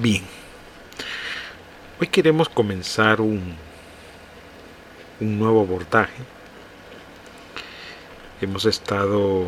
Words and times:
Bien, 0.00 0.22
hoy 2.00 2.06
queremos 2.06 2.48
comenzar 2.48 3.20
un, 3.20 3.56
un 5.18 5.38
nuevo 5.40 5.62
abordaje. 5.62 6.22
Hemos 8.40 8.64
estado 8.64 9.46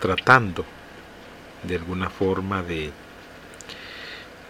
tratando 0.00 0.64
de 1.64 1.76
alguna 1.76 2.08
forma 2.08 2.62
de 2.62 2.92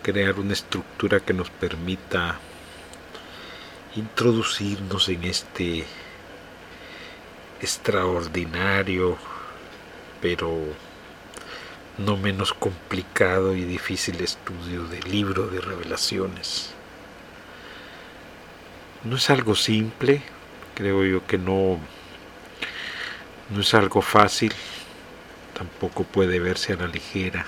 crear 0.04 0.38
una 0.38 0.52
estructura 0.52 1.18
que 1.18 1.32
nos 1.32 1.50
permita 1.50 2.38
introducirnos 3.96 5.08
en 5.08 5.24
este 5.24 5.84
extraordinario 7.60 9.18
pero 10.20 10.56
no 12.04 12.16
menos 12.16 12.54
complicado 12.54 13.54
y 13.54 13.64
difícil 13.64 14.20
estudio 14.20 14.84
del 14.84 15.10
libro 15.10 15.48
de 15.48 15.60
revelaciones. 15.60 16.70
No 19.04 19.16
es 19.16 19.28
algo 19.30 19.54
simple, 19.54 20.22
creo 20.74 21.04
yo 21.04 21.26
que 21.26 21.36
no, 21.36 21.78
no 23.50 23.60
es 23.60 23.74
algo 23.74 24.00
fácil, 24.02 24.52
tampoco 25.54 26.04
puede 26.04 26.40
verse 26.40 26.72
a 26.72 26.76
la 26.76 26.86
ligera, 26.86 27.44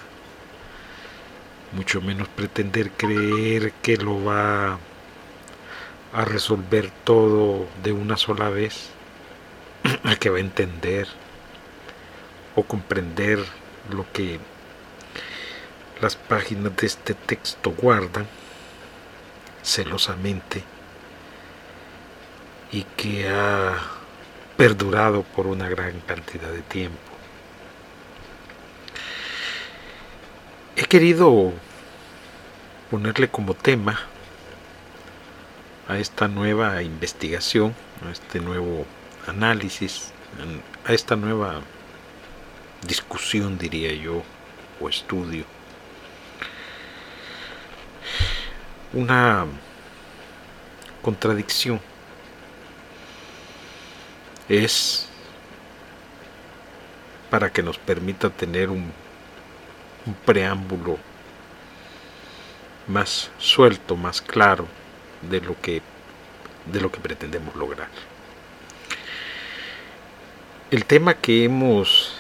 mucho 1.73 2.03
menos 2.03 2.29
pretender 2.29 2.91
creer 2.91 3.73
que 3.83 3.97
lo 3.97 4.23
va 4.23 4.79
a 6.13 6.25
resolver 6.27 6.91
todo 7.05 7.67
de 7.83 7.93
una 7.93 8.19
sola 8.19 8.51
vez, 8.51 8.91
que 10.21 10.31
va 10.31 10.37
a 10.37 10.41
entender 10.41 11.09
o 12.55 12.63
comprender 12.65 13.43
lo 13.91 14.07
que 14.13 14.39
las 16.03 16.17
páginas 16.17 16.77
de 16.77 16.87
este 16.89 17.15
texto 17.15 17.71
guardan 17.71 18.27
celosamente 19.63 20.65
y 22.73 22.83
que 22.97 23.29
ha 23.29 23.79
perdurado 24.57 25.23
por 25.23 25.47
una 25.47 25.69
gran 25.69 26.01
cantidad 26.01 26.51
de 26.51 26.63
tiempo. 26.63 26.99
He 30.75 30.83
querido 30.87 31.53
ponerle 32.91 33.29
como 33.29 33.55
tema 33.55 34.01
a 35.87 35.99
esta 35.99 36.27
nueva 36.27 36.83
investigación, 36.83 37.77
a 38.05 38.11
este 38.11 38.41
nuevo 38.41 38.87
análisis, 39.29 40.11
a 40.85 40.93
esta 40.93 41.15
nueva 41.15 41.61
discusión, 42.85 43.57
diría 43.57 43.93
yo, 43.93 44.25
o 44.81 44.89
estudio. 44.89 45.45
Una 48.93 49.47
contradicción 51.03 51.81
es 54.49 55.09
para 57.31 57.51
que 57.51 57.63
nos 57.63 57.79
permita 57.79 58.29
tener 58.29 58.69
un, 58.69 58.93
un 60.07 60.15
preámbulo 60.27 60.99
más 62.87 63.31
suelto, 63.39 63.97
más 63.97 64.21
claro 64.21 64.67
de 65.23 65.41
lo 65.41 65.59
que 65.61 65.81
de 66.67 66.81
lo 66.81 66.91
que 66.91 67.01
pretendemos 67.01 67.55
lograr. 67.57 67.89
El 70.71 70.85
tema 70.85 71.15
que 71.15 71.45
hemos 71.45 72.15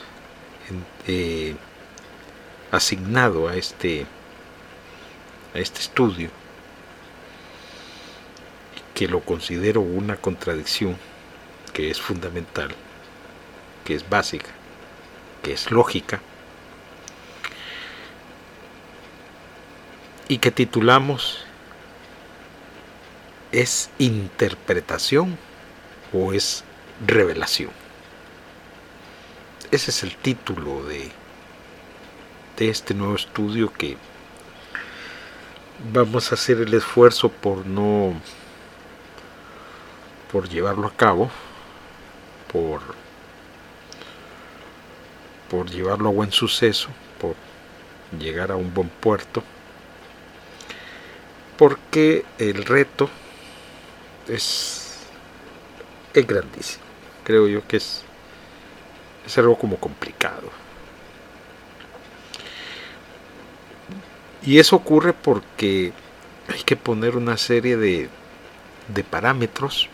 eh, 1.07 1.57
asignado 2.71 3.49
a 3.49 3.57
este, 3.57 4.07
a 5.55 5.59
este 5.59 5.81
estudio, 5.81 6.31
que 9.03 9.09
lo 9.09 9.19
considero 9.19 9.81
una 9.81 10.15
contradicción, 10.15 10.97
que 11.73 11.91
es 11.91 12.01
fundamental, 12.01 12.73
que 13.85 13.97
es 13.97 14.09
básica, 14.09 14.51
que 15.43 15.55
es 15.55 15.73
lógica, 15.73 16.21
y 20.29 20.39
que 20.39 20.53
titulamos 20.53 21.45
¿Es 23.51 23.91
interpretación 23.99 25.37
o 26.13 26.33
es 26.33 26.63
revelación? 27.05 27.73
ese 29.73 29.91
es 29.91 30.05
el 30.05 30.15
título 30.15 30.85
de, 30.85 31.11
de 32.57 32.69
este 32.69 32.95
nuevo 32.95 33.17
estudio 33.17 33.73
que 33.73 33.97
vamos 35.93 36.31
a 36.31 36.37
hacer 36.37 36.59
el 36.59 36.73
esfuerzo 36.73 37.31
por 37.31 37.67
no 37.67 38.15
por 40.33 40.49
llevarlo 40.49 40.87
a 40.89 40.97
cabo 40.97 41.31
por 42.53 42.81
por 45.51 45.71
llevarlo 45.71 46.09
a 46.09 46.13
buen 46.13 46.33
suceso 46.33 46.89
por 47.21 47.37
llegar 48.19 48.51
a 48.51 48.57
un 48.57 48.75
buen 48.75 48.89
puerto 48.89 49.45
porque 51.57 52.25
el 52.39 52.65
reto 52.65 53.09
es, 54.27 54.99
es 56.15 56.27
grandísimo 56.27 56.85
creo 57.25 57.47
yo 57.47 57.67
que 57.69 57.77
es 57.77 58.05
es 59.27 59.39
algo 59.39 59.57
como 59.57 59.77
complicado. 59.77 60.51
Y 64.45 64.59
eso 64.59 64.77
ocurre 64.77 65.13
porque 65.13 65.93
hay 66.49 66.63
que 66.65 66.77
poner 66.77 67.17
una 67.17 67.37
serie 67.37 67.77
de, 67.77 68.09
de 68.89 69.05
parámetros, 69.05 69.89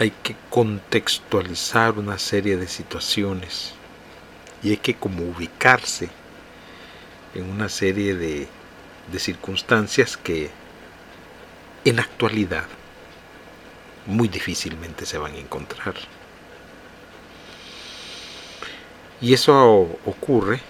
hay 0.00 0.12
que 0.22 0.34
contextualizar 0.48 1.98
una 1.98 2.18
serie 2.18 2.56
de 2.56 2.66
situaciones 2.68 3.74
y 4.62 4.70
hay 4.70 4.78
que 4.78 4.94
como 4.94 5.24
ubicarse 5.24 6.08
en 7.34 7.50
una 7.50 7.68
serie 7.68 8.14
de, 8.14 8.48
de 9.12 9.18
circunstancias 9.18 10.16
que 10.16 10.50
en 11.84 12.00
actualidad 12.00 12.64
muy 14.06 14.28
difícilmente 14.28 15.04
se 15.04 15.18
van 15.18 15.34
a 15.34 15.38
encontrar. 15.38 15.94
Y 19.20 19.34
eso 19.34 19.98
ocurre, 20.06 20.62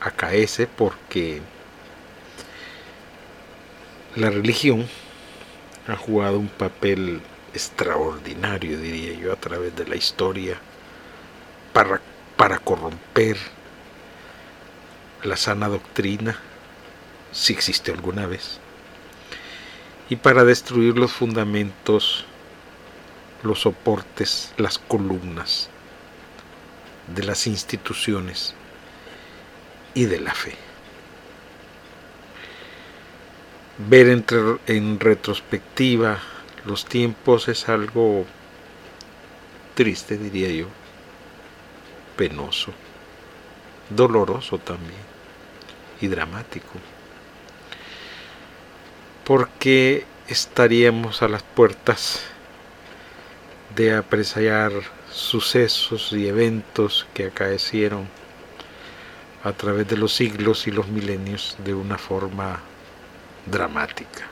acaece, 0.00 0.66
porque 0.66 1.40
la 4.16 4.30
religión 4.30 4.88
ha 5.86 5.94
jugado 5.94 6.40
un 6.40 6.48
papel 6.48 7.22
extraordinario, 7.54 8.78
diría 8.78 9.14
yo, 9.14 9.32
a 9.32 9.36
través 9.36 9.74
de 9.76 9.86
la 9.86 9.94
historia 9.96 10.58
para, 11.72 12.00
para 12.36 12.58
corromper 12.58 13.36
la 15.22 15.36
sana 15.36 15.68
doctrina, 15.68 16.38
si 17.32 17.52
existe 17.52 17.92
alguna 17.92 18.26
vez, 18.26 18.58
y 20.10 20.16
para 20.16 20.44
destruir 20.44 20.98
los 20.98 21.12
fundamentos, 21.12 22.26
los 23.42 23.60
soportes, 23.60 24.52
las 24.56 24.78
columnas 24.78 25.70
de 27.14 27.22
las 27.22 27.46
instituciones 27.46 28.54
y 29.94 30.04
de 30.06 30.20
la 30.20 30.34
fe. 30.34 30.54
Ver 33.78 34.08
en 34.66 35.00
retrospectiva 35.00 36.20
los 36.64 36.84
tiempos 36.84 37.48
es 37.48 37.68
algo 37.68 38.24
triste, 39.74 40.16
diría 40.16 40.48
yo, 40.48 40.66
penoso, 42.16 42.72
doloroso 43.90 44.58
también 44.58 45.02
y 46.00 46.06
dramático, 46.06 46.72
porque 49.24 50.06
estaríamos 50.28 51.22
a 51.22 51.28
las 51.28 51.42
puertas 51.42 52.22
de 53.74 53.94
apreciar 53.94 54.72
sucesos 55.10 56.12
y 56.12 56.28
eventos 56.28 57.06
que 57.14 57.26
acaecieron 57.26 58.08
a 59.42 59.52
través 59.52 59.86
de 59.88 59.96
los 59.96 60.14
siglos 60.14 60.66
y 60.66 60.70
los 60.70 60.88
milenios 60.88 61.56
de 61.64 61.74
una 61.74 61.98
forma 61.98 62.60
dramática, 63.46 64.26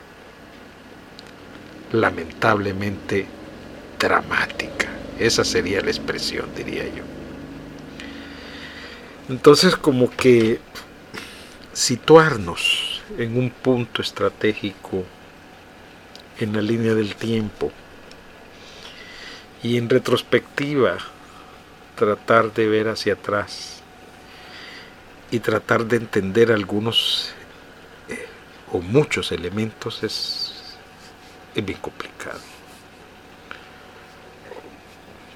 lamentablemente 1.93 3.27
dramática. 3.99 4.89
Esa 5.19 5.45
sería 5.45 5.81
la 5.81 5.91
expresión, 5.91 6.47
diría 6.57 6.85
yo. 6.85 7.05
Entonces 9.29 9.77
como 9.77 10.11
que 10.11 10.61
situarnos 11.73 13.03
en 13.19 13.39
un 13.39 13.51
punto 13.51 14.03
estratégico 14.03 15.05
en 16.39 16.53
la 16.55 16.63
línea 16.63 16.95
del 16.95 17.15
tiempo 17.15 17.71
y 19.63 19.77
en 19.77 19.89
retrospectiva 19.89 20.99
tratar 21.95 22.53
de 22.53 22.67
ver 22.67 22.89
hacia 22.89 23.15
atrás 23.15 23.83
y 25.31 25.39
tratar 25.39 25.87
de 25.87 25.97
entender 25.97 26.51
algunos 26.51 27.33
o 28.73 28.81
muchos 28.81 29.33
elementos 29.33 30.03
es, 30.03 30.52
es 31.55 31.65
bien 31.65 31.79
complicado. 31.81 32.41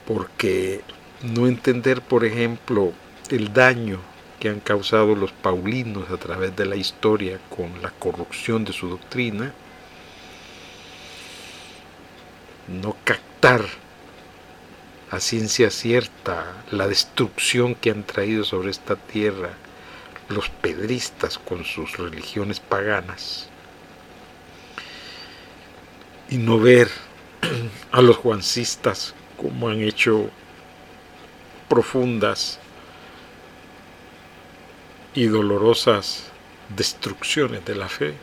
Porque 0.06 0.82
no 1.22 1.46
entender, 1.46 2.00
por 2.00 2.24
ejemplo, 2.24 2.92
el 3.30 3.52
daño 3.52 4.00
que 4.40 4.48
han 4.48 4.60
causado 4.60 5.14
los 5.14 5.32
paulinos 5.32 6.10
a 6.10 6.16
través 6.16 6.54
de 6.54 6.66
la 6.66 6.76
historia 6.76 7.40
con 7.54 7.82
la 7.82 7.90
corrupción 7.90 8.64
de 8.64 8.72
su 8.72 8.88
doctrina, 8.88 9.52
no 12.68 12.96
captar 13.04 13.64
a 15.10 15.20
ciencia 15.20 15.70
cierta 15.70 16.64
la 16.70 16.88
destrucción 16.88 17.74
que 17.74 17.90
han 17.90 18.02
traído 18.02 18.44
sobre 18.44 18.70
esta 18.70 18.96
tierra 18.96 19.50
los 20.28 20.48
pedristas 20.48 21.38
con 21.38 21.64
sus 21.64 21.96
religiones 21.96 22.58
paganas 22.58 23.48
y 26.30 26.38
no 26.38 26.58
ver 26.58 26.90
a 27.92 28.00
los 28.02 28.16
juancistas 28.16 29.14
como 29.36 29.68
han 29.68 29.80
hecho 29.80 30.30
profundas 31.68 32.58
y 35.14 35.26
dolorosas 35.26 36.24
destrucciones 36.74 37.64
de 37.64 37.74
la 37.74 37.88
fe. 37.88 38.14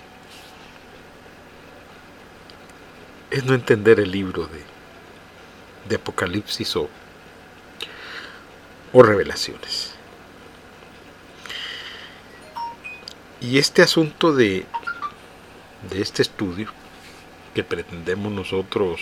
Es 3.32 3.44
no 3.46 3.54
entender 3.54 4.00
el 4.00 4.12
libro 4.12 4.46
de, 4.48 4.62
de 5.90 5.96
Apocalipsis 5.96 6.76
o, 6.76 6.90
o 8.92 9.04
revelaciones. 9.04 9.96
Y 13.42 13.58
este 13.58 13.82
asunto 13.82 14.34
de, 14.34 14.66
de 15.90 16.02
este 16.02 16.22
estudio 16.22 16.72
que 17.54 17.64
pretendemos 17.64 18.32
nosotros 18.32 19.02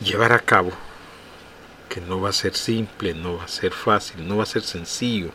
llevar 0.00 0.32
a 0.32 0.38
cabo, 0.38 0.72
que 1.88 2.00
no 2.00 2.20
va 2.20 2.30
a 2.30 2.32
ser 2.32 2.54
simple, 2.54 3.14
no 3.14 3.38
va 3.38 3.44
a 3.44 3.48
ser 3.48 3.72
fácil, 3.72 4.26
no 4.28 4.36
va 4.36 4.44
a 4.44 4.46
ser 4.46 4.62
sencillo, 4.62 5.30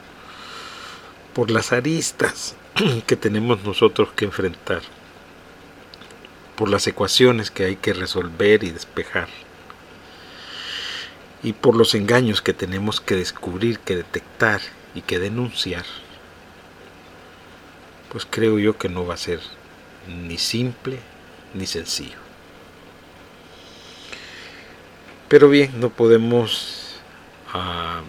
por 1.33 1.51
las 1.51 1.73
aristas 1.73 2.55
que 3.07 3.15
tenemos 3.15 3.63
nosotros 3.63 4.09
que 4.15 4.25
enfrentar, 4.25 4.81
por 6.55 6.69
las 6.69 6.85
ecuaciones 6.87 7.51
que 7.51 7.65
hay 7.65 7.75
que 7.75 7.93
resolver 7.93 8.63
y 8.63 8.71
despejar, 8.71 9.27
y 11.41 11.53
por 11.53 11.75
los 11.75 11.93
engaños 11.93 12.41
que 12.41 12.53
tenemos 12.53 13.01
que 13.01 13.15
descubrir, 13.15 13.79
que 13.79 13.97
detectar 13.97 14.61
y 14.95 15.01
que 15.01 15.19
denunciar 15.19 15.83
pues 18.13 18.27
creo 18.29 18.59
yo 18.59 18.77
que 18.77 18.89
no 18.89 19.07
va 19.07 19.15
a 19.15 19.17
ser 19.17 19.39
ni 20.07 20.37
simple 20.37 20.99
ni 21.53 21.65
sencillo. 21.65 22.17
Pero 25.27 25.49
bien, 25.49 25.79
no 25.79 25.89
podemos 25.89 27.01
uh, 27.53 28.03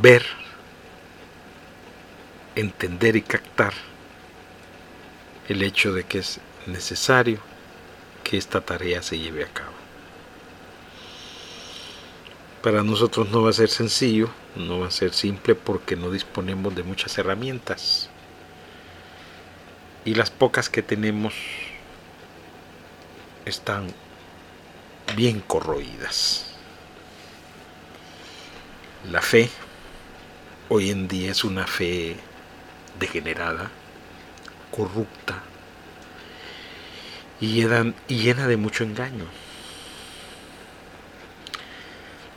ver, 0.00 0.24
entender 2.54 3.16
y 3.16 3.22
captar 3.22 3.74
el 5.48 5.62
hecho 5.62 5.92
de 5.92 6.04
que 6.04 6.18
es 6.18 6.40
necesario 6.66 7.40
que 8.24 8.36
esta 8.36 8.60
tarea 8.60 9.02
se 9.02 9.18
lleve 9.18 9.44
a 9.44 9.48
cabo. 9.48 9.72
Para 12.62 12.82
nosotros 12.82 13.30
no 13.30 13.42
va 13.42 13.50
a 13.50 13.54
ser 13.54 13.68
sencillo, 13.68 14.28
no 14.56 14.80
va 14.80 14.88
a 14.88 14.90
ser 14.90 15.14
simple 15.14 15.54
porque 15.54 15.96
no 15.96 16.10
disponemos 16.10 16.74
de 16.74 16.82
muchas 16.82 17.16
herramientas. 17.16 18.10
Y 20.08 20.14
las 20.14 20.30
pocas 20.30 20.70
que 20.70 20.80
tenemos 20.80 21.34
están 23.44 23.88
bien 25.14 25.40
corroídas. 25.40 26.46
La 29.10 29.20
fe 29.20 29.50
hoy 30.70 30.88
en 30.88 31.08
día 31.08 31.30
es 31.30 31.44
una 31.44 31.66
fe 31.66 32.16
degenerada, 32.98 33.70
corrupta 34.70 35.42
y 37.38 37.66
llena, 38.08 38.46
de 38.46 38.56
mucho 38.56 38.84
engaño. 38.84 39.26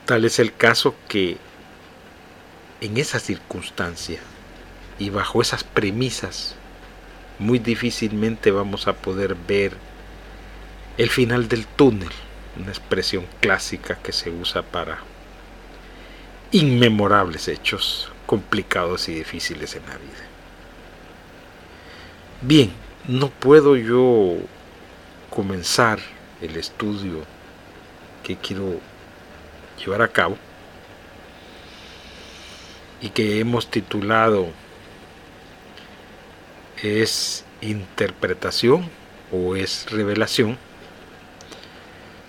Tal 0.04 0.26
es 0.26 0.38
el 0.38 0.54
caso 0.54 0.94
que 1.08 1.38
en 2.82 2.98
esa 2.98 3.18
circunstancia 3.18 4.20
y 4.98 5.08
bajo 5.08 5.40
esas 5.40 5.64
premisas 5.64 6.56
muy 7.42 7.58
difícilmente 7.58 8.50
vamos 8.50 8.88
a 8.88 8.94
poder 8.94 9.34
ver 9.34 9.72
el 10.96 11.10
final 11.10 11.48
del 11.48 11.66
túnel, 11.66 12.10
una 12.58 12.70
expresión 12.70 13.26
clásica 13.40 13.96
que 13.96 14.12
se 14.12 14.30
usa 14.30 14.62
para 14.62 14.98
inmemorables 16.52 17.48
hechos 17.48 18.10
complicados 18.26 19.08
y 19.08 19.14
difíciles 19.14 19.74
en 19.74 19.82
la 19.86 19.96
vida. 19.96 20.26
Bien, 22.42 22.72
no 23.08 23.28
puedo 23.28 23.76
yo 23.76 24.36
comenzar 25.30 25.98
el 26.40 26.56
estudio 26.56 27.24
que 28.22 28.36
quiero 28.36 28.80
llevar 29.78 30.02
a 30.02 30.08
cabo 30.08 30.36
y 33.00 33.08
que 33.08 33.40
hemos 33.40 33.68
titulado 33.68 34.48
¿Es 36.82 37.44
interpretación 37.62 38.90
o 39.30 39.56
es 39.56 39.86
revelación? 39.90 40.58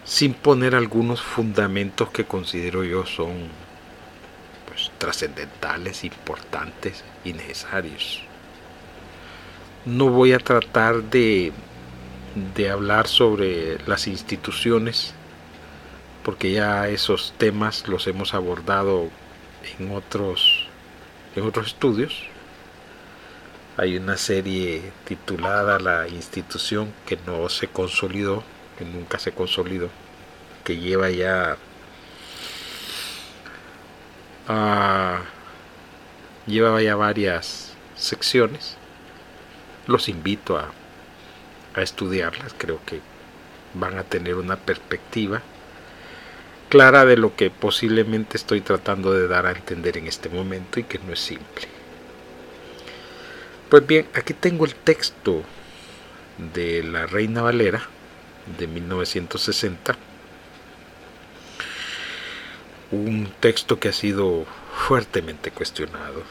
sin 0.03 0.33
poner 0.33 0.75
algunos 0.75 1.21
fundamentos 1.21 2.09
que 2.09 2.25
considero 2.25 2.83
yo 2.83 3.05
son 3.05 3.47
pues, 4.67 4.91
trascendentales, 4.97 6.03
importantes 6.03 7.03
y 7.23 7.33
necesarios. 7.33 8.21
No 9.85 10.09
voy 10.09 10.33
a 10.33 10.39
tratar 10.39 11.03
de, 11.03 11.51
de 12.55 12.69
hablar 12.69 13.07
sobre 13.07 13.79
las 13.87 14.07
instituciones, 14.07 15.13
porque 16.23 16.51
ya 16.51 16.87
esos 16.89 17.33
temas 17.37 17.87
los 17.87 18.07
hemos 18.07 18.33
abordado 18.33 19.09
en 19.79 19.91
otros 19.91 20.67
en 21.35 21.43
otros 21.43 21.67
estudios. 21.67 22.21
Hay 23.75 23.97
una 23.97 24.17
serie 24.17 24.91
titulada 25.05 25.79
La 25.79 26.07
institución 26.07 26.93
que 27.07 27.17
no 27.25 27.49
se 27.49 27.67
consolidó, 27.67 28.43
que 28.77 28.85
nunca 28.85 29.17
se 29.17 29.31
consolidó, 29.31 29.89
que 30.63 30.77
lleva 30.77 31.09
ya 31.09 31.57
lleva 36.45 36.81
ya 36.81 36.95
varias 36.95 37.73
secciones. 37.95 38.77
Los 39.87 40.07
invito 40.09 40.57
a 40.57 41.81
estudiarlas, 41.81 42.53
creo 42.57 42.79
que 42.85 43.01
van 43.73 43.97
a 43.97 44.03
tener 44.03 44.35
una 44.35 44.57
perspectiva 44.57 45.41
clara 46.69 47.05
de 47.05 47.17
lo 47.17 47.35
que 47.35 47.49
posiblemente 47.49 48.37
estoy 48.37 48.61
tratando 48.61 49.13
de 49.13 49.27
dar 49.27 49.45
a 49.45 49.51
entender 49.51 49.97
en 49.97 50.07
este 50.07 50.29
momento 50.29 50.79
y 50.79 50.83
que 50.83 50.99
no 50.99 51.13
es 51.13 51.19
simple. 51.19 51.72
Pues 53.73 53.87
bien, 53.87 54.07
aquí 54.13 54.35
tengo 54.35 54.65
el 54.65 54.75
texto 54.75 55.41
de 56.53 56.83
La 56.83 57.07
Reina 57.07 57.41
Valera 57.41 57.81
de 58.59 58.67
1960, 58.67 59.97
un 62.91 63.33
texto 63.39 63.79
que 63.79 63.89
ha 63.89 63.91
sido 63.91 64.45
fuertemente 64.75 65.49
cuestionado. 65.49 66.21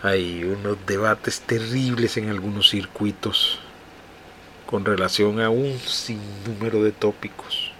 Hay 0.00 0.44
unos 0.44 0.76
debates 0.86 1.40
terribles 1.40 2.16
en 2.16 2.30
algunos 2.30 2.70
circuitos 2.70 3.58
con 4.66 4.84
relación 4.84 5.40
a 5.40 5.50
un 5.50 5.76
sinnúmero 5.80 6.84
de 6.84 6.92
tópicos. 6.92 7.72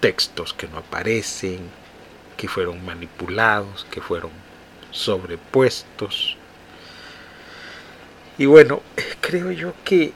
Textos 0.00 0.54
que 0.54 0.66
no 0.66 0.78
aparecen, 0.78 1.68
que 2.38 2.48
fueron 2.48 2.82
manipulados, 2.86 3.86
que 3.90 4.00
fueron 4.00 4.30
sobrepuestos. 4.94 6.38
Y 8.38 8.46
bueno, 8.46 8.80
creo 9.20 9.52
yo 9.52 9.74
que 9.84 10.14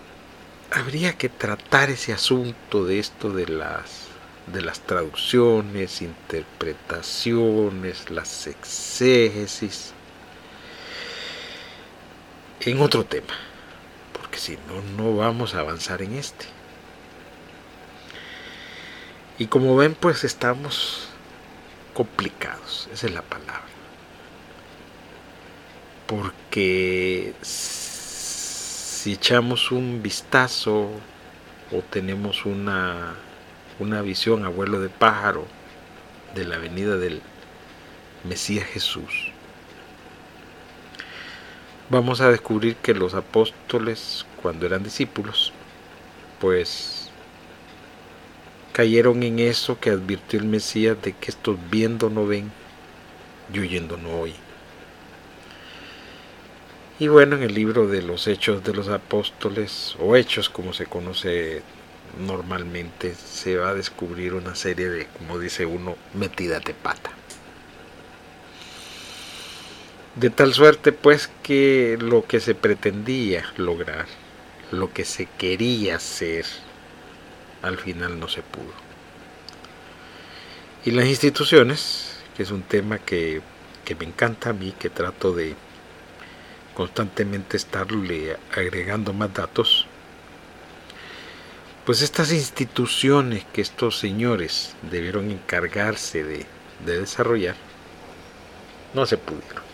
habría 0.70 1.18
que 1.18 1.28
tratar 1.28 1.90
ese 1.90 2.14
asunto 2.14 2.87
de 2.87 2.99
esto 2.99 3.30
de 3.30 3.47
las 3.47 4.08
de 4.47 4.62
las 4.62 4.80
traducciones, 4.80 6.00
interpretaciones, 6.00 8.08
las 8.08 8.47
exégesis 8.47 9.92
en 12.61 12.80
otro 12.80 13.04
tema 13.04 13.35
si 14.38 14.58
no, 14.68 14.82
no 14.97 15.16
vamos 15.16 15.54
a 15.54 15.61
avanzar 15.61 16.02
en 16.02 16.14
este. 16.14 16.47
Y 19.38 19.47
como 19.47 19.76
ven, 19.76 19.94
pues 19.94 20.25
estamos 20.25 21.08
complicados, 21.94 22.88
esa 22.92 23.06
es 23.06 23.12
la 23.12 23.23
palabra. 23.23 23.62
Porque 26.08 27.34
si 27.42 29.12
echamos 29.12 29.70
un 29.70 30.02
vistazo 30.02 30.88
o 31.70 31.82
tenemos 31.90 32.46
una, 32.46 33.14
una 33.78 34.00
visión 34.00 34.46
a 34.46 34.48
vuelo 34.48 34.80
de 34.80 34.88
pájaro 34.88 35.46
de 36.34 36.46
la 36.46 36.56
venida 36.56 36.96
del 36.96 37.20
Mesías 38.24 38.64
Jesús, 38.66 39.32
vamos 41.90 42.22
a 42.22 42.30
descubrir 42.30 42.76
que 42.76 42.94
los 42.94 43.12
apóstoles, 43.12 44.24
cuando 44.40 44.64
eran 44.64 44.82
discípulos, 44.82 45.52
pues 46.40 47.10
cayeron 48.72 49.22
en 49.24 49.40
eso 49.40 49.78
que 49.78 49.90
advirtió 49.90 50.40
el 50.40 50.46
Mesías 50.46 50.96
de 51.02 51.12
que 51.12 51.30
estos 51.30 51.58
viendo 51.70 52.08
no 52.08 52.26
ven 52.26 52.50
y 53.52 53.58
oyendo 53.58 53.98
no 53.98 54.20
oyen. 54.20 54.47
Y 57.00 57.06
bueno, 57.06 57.36
en 57.36 57.44
el 57.44 57.54
libro 57.54 57.86
de 57.86 58.02
los 58.02 58.26
Hechos 58.26 58.64
de 58.64 58.74
los 58.74 58.88
Apóstoles, 58.88 59.94
o 60.00 60.16
Hechos 60.16 60.48
como 60.48 60.72
se 60.72 60.86
conoce 60.86 61.62
normalmente, 62.18 63.14
se 63.14 63.56
va 63.56 63.68
a 63.68 63.74
descubrir 63.74 64.34
una 64.34 64.56
serie 64.56 64.88
de, 64.88 65.06
como 65.06 65.38
dice 65.38 65.64
uno, 65.64 65.96
metidas 66.14 66.64
de 66.64 66.74
pata. 66.74 67.12
De 70.16 70.30
tal 70.30 70.52
suerte 70.54 70.90
pues 70.90 71.30
que 71.44 71.96
lo 72.00 72.26
que 72.26 72.40
se 72.40 72.56
pretendía 72.56 73.44
lograr, 73.56 74.06
lo 74.72 74.92
que 74.92 75.04
se 75.04 75.26
quería 75.38 75.96
hacer, 75.96 76.46
al 77.62 77.78
final 77.78 78.18
no 78.18 78.26
se 78.26 78.42
pudo. 78.42 78.72
Y 80.84 80.90
las 80.90 81.06
instituciones, 81.06 82.24
que 82.36 82.42
es 82.42 82.50
un 82.50 82.62
tema 82.62 82.98
que, 82.98 83.40
que 83.84 83.94
me 83.94 84.04
encanta 84.04 84.50
a 84.50 84.52
mí, 84.52 84.74
que 84.76 84.90
trato 84.90 85.32
de 85.32 85.54
constantemente 86.78 87.56
estarle 87.56 88.37
agregando 88.52 89.12
más 89.12 89.35
datos, 89.35 89.85
pues 91.85 92.02
estas 92.02 92.32
instituciones 92.32 93.44
que 93.52 93.62
estos 93.62 93.99
señores 93.99 94.76
debieron 94.88 95.28
encargarse 95.32 96.23
de, 96.23 96.47
de 96.87 97.00
desarrollar, 97.00 97.56
no 98.94 99.06
se 99.06 99.18
pudieron. 99.18 99.64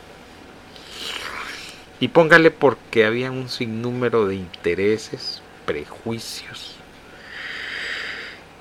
Y 2.00 2.08
póngale 2.08 2.50
porque 2.50 3.04
había 3.04 3.30
un 3.30 3.50
sinnúmero 3.50 4.26
de 4.26 4.36
intereses, 4.36 5.42
prejuicios 5.66 6.76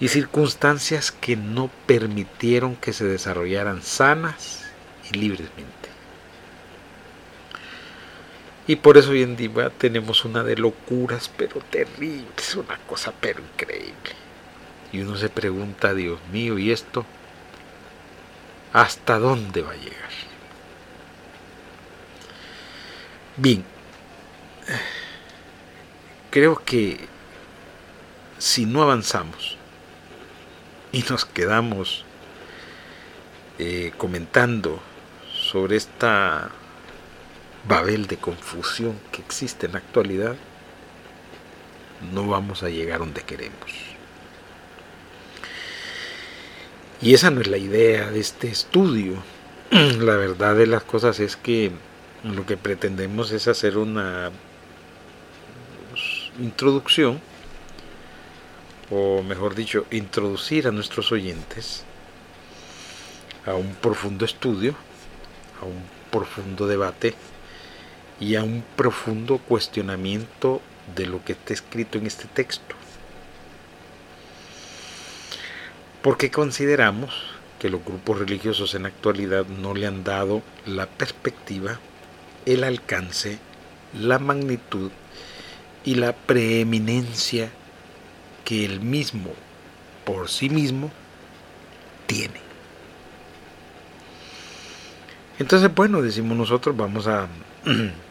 y 0.02 0.10
circunstancias 0.10 1.14
que 1.14 1.38
no 1.38 1.72
permitieron 1.86 2.76
que 2.76 2.92
se 2.92 3.06
desarrollaran 3.06 3.82
sanas 3.84 4.66
y 5.10 5.18
libremente. 5.18 5.83
Y 8.66 8.78
por 8.78 8.98
eso 8.98 9.12
hoy 9.12 9.24
en 9.24 9.36
día 9.36 9.70
tenemos 9.72 10.24
una 10.24 10.44
de 10.44 10.56
locuras, 10.56 11.30
pero 11.36 11.60
terribles, 11.70 12.56
una 12.56 12.78
cosa 12.88 13.14
pero 13.20 13.42
increíble. 13.42 13.94
Y 14.92 15.02
uno 15.02 15.18
se 15.18 15.30
pregunta, 15.30 15.94
Dios 15.94 16.20
mío, 16.32 16.58
¿y 16.58 16.72
esto 16.72 17.06
hasta 18.72 19.20
dónde 19.20 19.62
va 19.62 19.72
a 19.72 19.76
llegar? 19.76 20.10
Bien, 23.36 23.66
creo 26.30 26.62
que 26.64 27.08
si 28.38 28.66
no 28.66 28.84
avanzamos 28.84 29.58
y 30.92 31.02
nos 31.10 31.26
quedamos 31.26 32.06
eh, 33.58 33.92
comentando 33.98 34.80
sobre 35.34 35.78
esta 35.78 36.52
babel 37.68 38.08
de 38.08 38.18
confusión 38.18 39.00
que 39.12 39.22
existe 39.22 39.66
en 39.66 39.74
la 39.74 39.78
actualidad, 39.80 40.36
no 42.14 42.28
vamos 42.28 42.64
a 42.64 42.70
llegar 42.70 43.00
donde 43.00 43.22
queremos. 43.22 43.72
Y 47.02 47.14
esa 47.14 47.32
no 47.32 47.42
es 47.42 47.48
la 47.48 47.58
idea 47.58 48.10
de 48.12 48.20
este 48.20 48.48
estudio. 48.48 49.16
La 49.72 50.16
verdad 50.16 50.56
de 50.56 50.68
las 50.68 50.84
cosas 50.84 51.20
es 51.20 51.36
que 51.36 51.72
lo 52.24 52.46
que 52.46 52.56
pretendemos 52.56 53.32
es 53.32 53.50
hacer 53.50 53.78
una 53.78 54.32
introducción, 56.40 57.20
o 58.90 59.22
mejor 59.22 59.56
dicho, 59.56 59.86
introducir 59.92 60.68
a 60.68 60.72
nuestros 60.72 61.12
oyentes 61.12 61.84
a 63.46 63.56
un 63.56 63.76
profundo 63.76 64.24
estudio, 64.24 64.74
a 65.62 65.66
un 65.66 65.84
profundo 66.12 66.68
debate 66.68 67.14
y 68.24 68.38
a 68.38 68.44
un 68.44 68.64
profundo 68.78 69.38
cuestionamiento 69.38 70.62
de 70.96 71.08
lo 71.08 71.24
que 71.26 71.34
está 71.34 71.54
escrito 71.54 71.98
en 71.98 72.08
este 72.08 72.26
texto. 72.26 72.74
Porque 76.02 76.32
consideramos 76.32 77.14
que 77.60 77.70
los 77.70 77.84
grupos 77.84 78.20
religiosos 78.20 78.76
en 78.76 78.84
la 78.84 78.88
actualidad 78.90 79.46
no 79.46 79.74
le 79.74 79.88
han 79.88 80.06
dado 80.06 80.42
la 80.66 80.86
perspectiva, 80.86 81.82
el 82.46 82.64
alcance, 82.64 83.40
la 83.94 84.20
magnitud 84.20 84.92
y 85.84 85.96
la 85.96 86.14
preeminencia 86.14 87.50
que 88.46 88.64
el 88.64 88.80
mismo 88.80 89.32
por 90.06 90.30
sí 90.30 90.50
mismo 90.50 90.92
tiene. 92.08 92.40
Entonces, 95.40 95.74
bueno, 95.76 96.02
decimos 96.02 96.38
nosotros, 96.38 96.76
vamos 96.78 97.08
a 97.08 97.28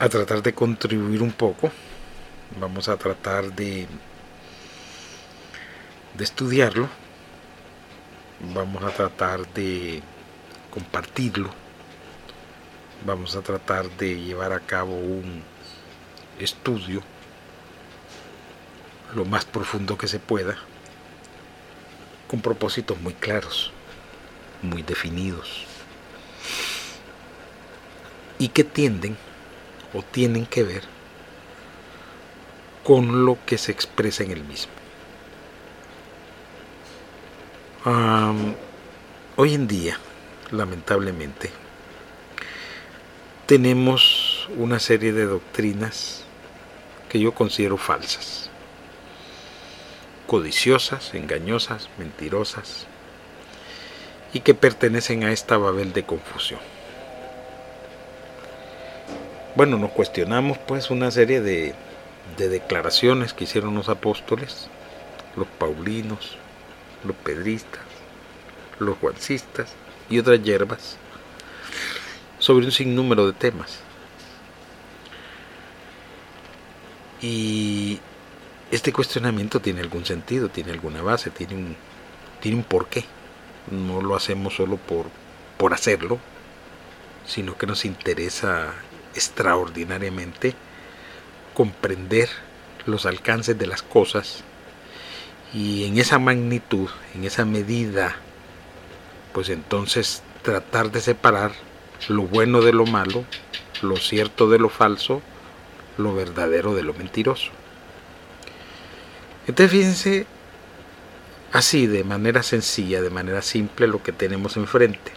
a 0.00 0.08
tratar 0.08 0.42
de 0.42 0.54
contribuir 0.54 1.22
un 1.22 1.30
poco. 1.30 1.70
Vamos 2.58 2.88
a 2.88 2.96
tratar 2.96 3.52
de, 3.52 3.86
de 6.14 6.24
estudiarlo. 6.24 6.88
Vamos 8.54 8.82
a 8.82 8.88
tratar 8.88 9.46
de 9.52 10.02
compartirlo. 10.70 11.50
Vamos 13.04 13.36
a 13.36 13.42
tratar 13.42 13.90
de 13.90 14.18
llevar 14.18 14.54
a 14.54 14.60
cabo 14.60 14.96
un 14.96 15.42
estudio 16.38 17.02
lo 19.14 19.26
más 19.26 19.44
profundo 19.44 19.98
que 19.98 20.08
se 20.08 20.18
pueda, 20.18 20.56
con 22.26 22.40
propósitos 22.40 22.98
muy 23.00 23.12
claros, 23.12 23.70
muy 24.62 24.82
definidos 24.82 25.66
y 28.38 28.48
que 28.48 28.64
tienden 28.64 29.18
o 29.94 30.02
tienen 30.02 30.46
que 30.46 30.62
ver 30.62 30.82
con 32.84 33.24
lo 33.24 33.38
que 33.46 33.58
se 33.58 33.72
expresa 33.72 34.24
en 34.24 34.30
el 34.32 34.44
mismo. 34.44 34.72
hoy 39.36 39.54
en 39.54 39.66
día, 39.66 39.98
lamentablemente, 40.50 41.50
tenemos 43.46 44.48
una 44.56 44.78
serie 44.78 45.12
de 45.12 45.24
doctrinas 45.24 46.24
que 47.08 47.18
yo 47.18 47.32
considero 47.32 47.76
falsas, 47.76 48.50
codiciosas, 50.26 51.14
engañosas, 51.14 51.88
mentirosas, 51.98 52.86
y 54.32 54.40
que 54.40 54.54
pertenecen 54.54 55.24
a 55.24 55.32
esta 55.32 55.56
Babel 55.56 55.92
de 55.92 56.04
confusión 56.04 56.60
bueno, 59.54 59.78
nos 59.78 59.90
cuestionamos 59.90 60.58
pues 60.58 60.90
una 60.90 61.10
serie 61.10 61.40
de, 61.40 61.74
declaraciones 62.36 63.34
que 63.34 63.44
hicieron 63.44 63.74
los 63.74 63.88
apóstoles, 63.88 64.68
los 65.36 65.46
paulinos, 65.46 66.38
los 67.04 67.16
pedristas, 67.16 67.80
los 68.78 68.96
juancistas 68.98 69.72
y 70.08 70.18
otras 70.18 70.42
hierbas 70.42 70.96
sobre 72.38 72.64
un 72.64 72.72
sinnúmero 72.72 73.26
de 73.26 73.32
temas. 73.34 73.80
Y 77.20 78.00
este 78.70 78.92
cuestionamiento 78.92 79.60
tiene 79.60 79.80
algún 79.80 80.06
sentido, 80.06 80.48
tiene 80.48 80.72
alguna 80.72 81.02
base, 81.02 81.30
tiene 81.30 81.54
un, 81.54 81.76
tiene 82.40 82.56
un 82.56 82.64
porqué. 82.64 83.04
No 83.70 84.00
lo 84.00 84.16
hacemos 84.16 84.54
solo 84.54 84.78
por, 84.78 85.06
por 85.58 85.74
hacerlo, 85.74 86.18
sino 87.26 87.58
que 87.58 87.66
nos 87.66 87.84
interesa 87.84 88.72
extraordinariamente 89.14 90.54
comprender 91.54 92.28
los 92.86 93.06
alcances 93.06 93.58
de 93.58 93.66
las 93.66 93.82
cosas 93.82 94.44
y 95.52 95.84
en 95.84 95.98
esa 95.98 96.18
magnitud, 96.18 96.88
en 97.14 97.24
esa 97.24 97.44
medida, 97.44 98.16
pues 99.32 99.48
entonces 99.48 100.22
tratar 100.42 100.90
de 100.90 101.00
separar 101.00 101.52
lo 102.08 102.22
bueno 102.22 102.62
de 102.62 102.72
lo 102.72 102.86
malo, 102.86 103.24
lo 103.82 103.96
cierto 103.96 104.48
de 104.48 104.58
lo 104.58 104.68
falso, 104.68 105.22
lo 105.98 106.14
verdadero 106.14 106.74
de 106.74 106.82
lo 106.82 106.94
mentiroso. 106.94 107.50
Entonces 109.46 109.70
fíjense 109.72 110.26
así, 111.52 111.86
de 111.86 112.04
manera 112.04 112.42
sencilla, 112.42 113.02
de 113.02 113.10
manera 113.10 113.42
simple, 113.42 113.88
lo 113.88 114.02
que 114.02 114.12
tenemos 114.12 114.56
enfrente. 114.56 115.12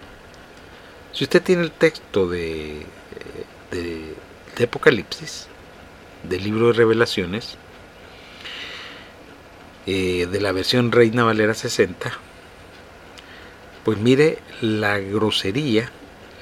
Si 1.12 1.26
usted 1.26 1.44
tiene 1.44 1.62
el 1.62 1.72
texto 1.72 2.28
de 2.28 2.88
de, 3.74 4.64
Apocalipsis, 4.64 5.48
del 6.24 6.44
libro 6.44 6.68
de 6.68 6.74
revelaciones, 6.74 7.58
eh, 9.86 10.28
de 10.32 10.42
la 10.42 10.52
versión 10.52 10.92
Reina 10.92 11.24
Valera 11.24 11.54
60, 11.54 12.12
pues 13.84 13.98
mire 13.98 14.40
la 14.62 15.00
grosería, 15.00 15.90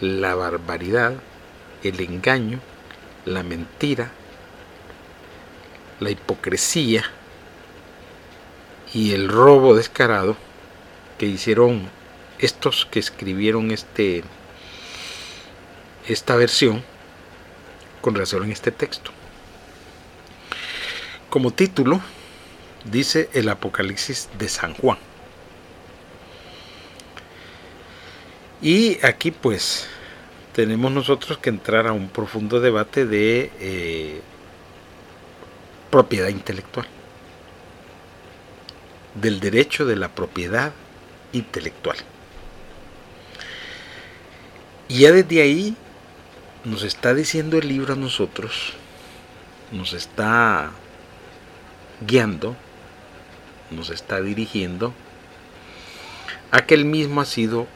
la 0.02 0.36
barbaridad, 0.36 1.16
el 1.84 2.00
engaño, 2.02 2.60
la 3.26 3.44
mentira, 3.44 4.12
la 6.00 6.10
hipocresía 6.10 7.04
y 8.94 9.14
el 9.14 9.30
robo 9.30 9.76
descarado 9.76 10.36
que 11.18 11.28
hicieron 11.28 11.90
estos 12.40 12.88
que 12.88 13.00
escribieron 13.00 13.72
este 13.72 14.24
esta 16.08 16.36
versión 16.36 16.84
con 18.02 18.16
razón 18.16 18.44
en 18.44 18.52
este 18.52 18.72
texto. 18.72 19.12
Como 21.30 21.52
título 21.52 22.02
dice 22.84 23.30
el 23.34 23.48
Apocalipsis 23.50 24.30
de 24.38 24.50
San 24.50 24.74
Juan. 24.74 24.98
Y 28.62 29.04
aquí 29.06 29.32
pues 29.32 29.88
tenemos 30.54 30.92
nosotros 30.92 31.38
que 31.38 31.50
entrar 31.50 31.88
a 31.88 31.94
un 31.94 32.10
profundo 32.10 32.60
debate 32.60 33.06
de 33.06 33.52
eh, 33.60 34.22
propiedad 35.90 36.28
intelectual, 36.28 36.86
del 39.16 39.40
derecho 39.40 39.86
de 39.86 39.96
la 39.96 40.10
propiedad 40.10 40.74
intelectual. 41.32 41.98
Y 44.90 45.00
ya 45.00 45.12
desde 45.12 45.42
ahí 45.42 45.76
nos 46.66 46.84
está 46.84 47.14
diciendo 47.14 47.58
el 47.58 47.68
libro 47.68 47.94
a 47.94 47.98
nosotros, 47.98 48.74
nos 49.72 49.94
está 49.94 50.72
guiando 52.06 52.56
nos 53.72 53.90
está 53.90 54.22
dirigiendo 54.22 54.94
a 56.52 56.66
que 56.66 56.76
él 56.76 56.86
mismo 56.86 57.22
ha 57.22 57.26
sido 57.26 57.68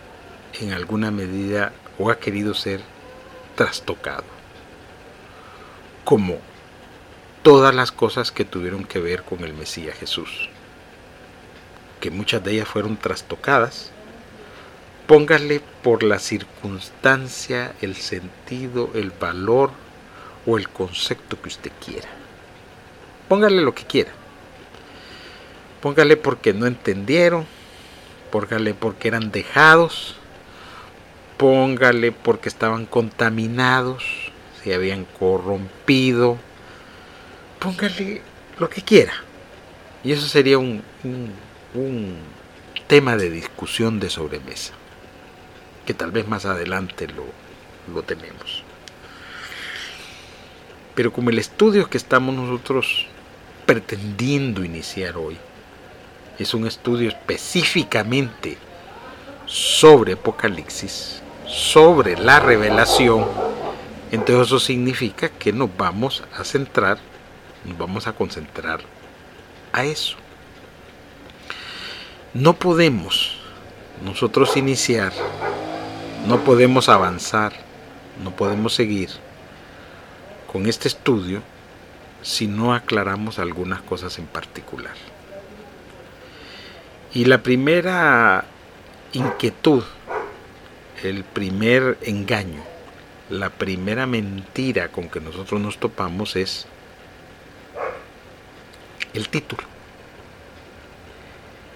en 0.60 0.74
alguna 0.74 1.12
medida 1.12 1.72
o 1.98 2.12
ha 2.12 2.20
querido 2.20 2.54
ser 2.54 2.82
trastocado, 3.56 4.26
como 6.04 6.38
todas 7.42 7.74
las 7.74 7.92
cosas 7.92 8.32
que 8.32 8.44
tuvieron 8.44 8.84
que 8.84 9.00
ver 9.00 9.24
con 9.24 9.44
el 9.44 9.54
Mesías 9.54 9.98
Jesús, 9.98 10.50
que 12.02 12.12
muchas 12.12 12.44
de 12.44 12.52
ellas 12.52 12.68
fueron 12.68 12.98
trastocadas, 12.98 13.92
póngale 15.08 15.62
por 15.84 16.04
la 16.04 16.20
circunstancia, 16.20 17.74
el 17.82 17.96
sentido, 17.96 18.90
el 18.94 19.12
valor 19.12 19.72
o 20.46 20.58
el 20.58 20.70
concepto 20.70 21.42
que 21.42 21.50
usted 21.50 21.72
quiera. 21.84 22.10
Póngale 23.28 23.62
lo 23.62 23.74
que 23.74 23.84
quiera. 23.84 24.12
Póngale 25.82 26.18
porque 26.18 26.54
no 26.54 26.66
entendieron, 26.66 27.46
póngale 28.32 28.74
porque 28.74 29.08
eran 29.08 29.32
dejados, 29.32 30.16
póngale 31.38 32.12
porque 32.12 32.50
estaban 32.50 32.86
contaminados, 32.86 34.04
se 34.64 34.74
habían 34.74 35.06
corrompido, 35.06 36.38
póngale 37.60 38.22
lo 38.60 38.70
que 38.70 38.82
quiera. 38.82 39.14
Y 40.04 40.12
eso 40.12 40.28
sería 40.28 40.58
un, 40.58 40.84
un, 41.74 42.18
tema 42.88 43.18
de 43.18 43.32
discusión 43.32 44.00
de 44.00 44.12
sobremesa, 44.12 44.74
que 45.86 45.94
tal 45.94 46.12
vez 46.12 46.28
más 46.28 46.46
adelante 46.46 47.08
lo, 47.08 47.26
lo 47.94 48.04
tenemos. 48.04 48.64
Pero 50.96 51.12
como 51.12 51.30
el 51.30 51.40
estudio 51.40 51.90
que 51.90 51.98
estamos 51.98 52.34
nosotros 52.36 53.08
pretendiendo 53.66 54.64
iniciar 54.64 55.18
hoy 55.18 55.38
es 56.40 56.54
un 56.54 56.68
estudio 56.68 57.10
específicamente 57.10 58.58
sobre 59.46 60.14
Apocalipsis, 60.14 61.22
sobre 61.48 62.18
la 62.18 62.40
revelación, 62.40 63.26
entonces 64.12 64.48
eso 64.48 64.60
significa 64.60 65.30
que 65.30 65.52
nos 65.52 65.76
vamos 65.76 66.24
a 66.38 66.44
centrar, 66.44 66.98
nos 67.66 67.78
vamos 67.78 68.08
a 68.08 68.14
concentrar 68.14 68.82
a 69.72 69.84
eso. 69.84 70.18
No 72.34 72.54
podemos 72.54 73.38
nosotros 74.04 74.58
iniciar, 74.58 75.14
no 76.28 76.44
podemos 76.44 76.90
avanzar, 76.90 77.54
no 78.24 78.36
podemos 78.36 78.74
seguir 78.74 79.10
con 80.52 80.66
este 80.66 80.88
estudio 80.88 81.42
si 82.24 82.48
no 82.48 82.74
aclaramos 82.74 83.38
algunas 83.38 83.82
cosas 83.82 84.18
en 84.18 84.26
particular. 84.26 84.96
Y 87.14 87.26
la 87.26 87.44
primera 87.44 88.46
inquietud, 89.14 89.84
el 91.04 91.24
primer 91.24 91.98
engaño, 92.02 92.64
la 93.30 93.52
primera 93.52 94.08
mentira 94.08 94.90
con 94.90 95.10
que 95.10 95.20
nosotros 95.20 95.62
nos 95.62 95.78
topamos 95.78 96.36
es 96.36 96.66
el 99.14 99.30
título. 99.30 99.64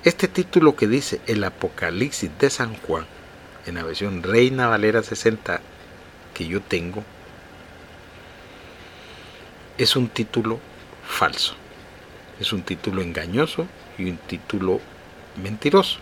Este 0.03 0.27
título 0.27 0.75
que 0.75 0.87
dice 0.87 1.21
el 1.27 1.43
Apocalipsis 1.43 2.31
de 2.39 2.49
San 2.49 2.75
Juan, 2.77 3.05
en 3.65 3.75
la 3.75 3.83
versión 3.83 4.23
Reina 4.23 4.67
Valera 4.67 5.03
60 5.03 5.61
que 6.33 6.47
yo 6.47 6.61
tengo, 6.61 7.03
es 9.77 9.95
un 9.95 10.09
título 10.09 10.59
falso, 11.05 11.55
es 12.39 12.53
un 12.53 12.63
título 12.63 13.01
engañoso 13.01 13.67
y 13.97 14.09
un 14.09 14.17
título 14.17 14.79
mentiroso. 15.41 15.99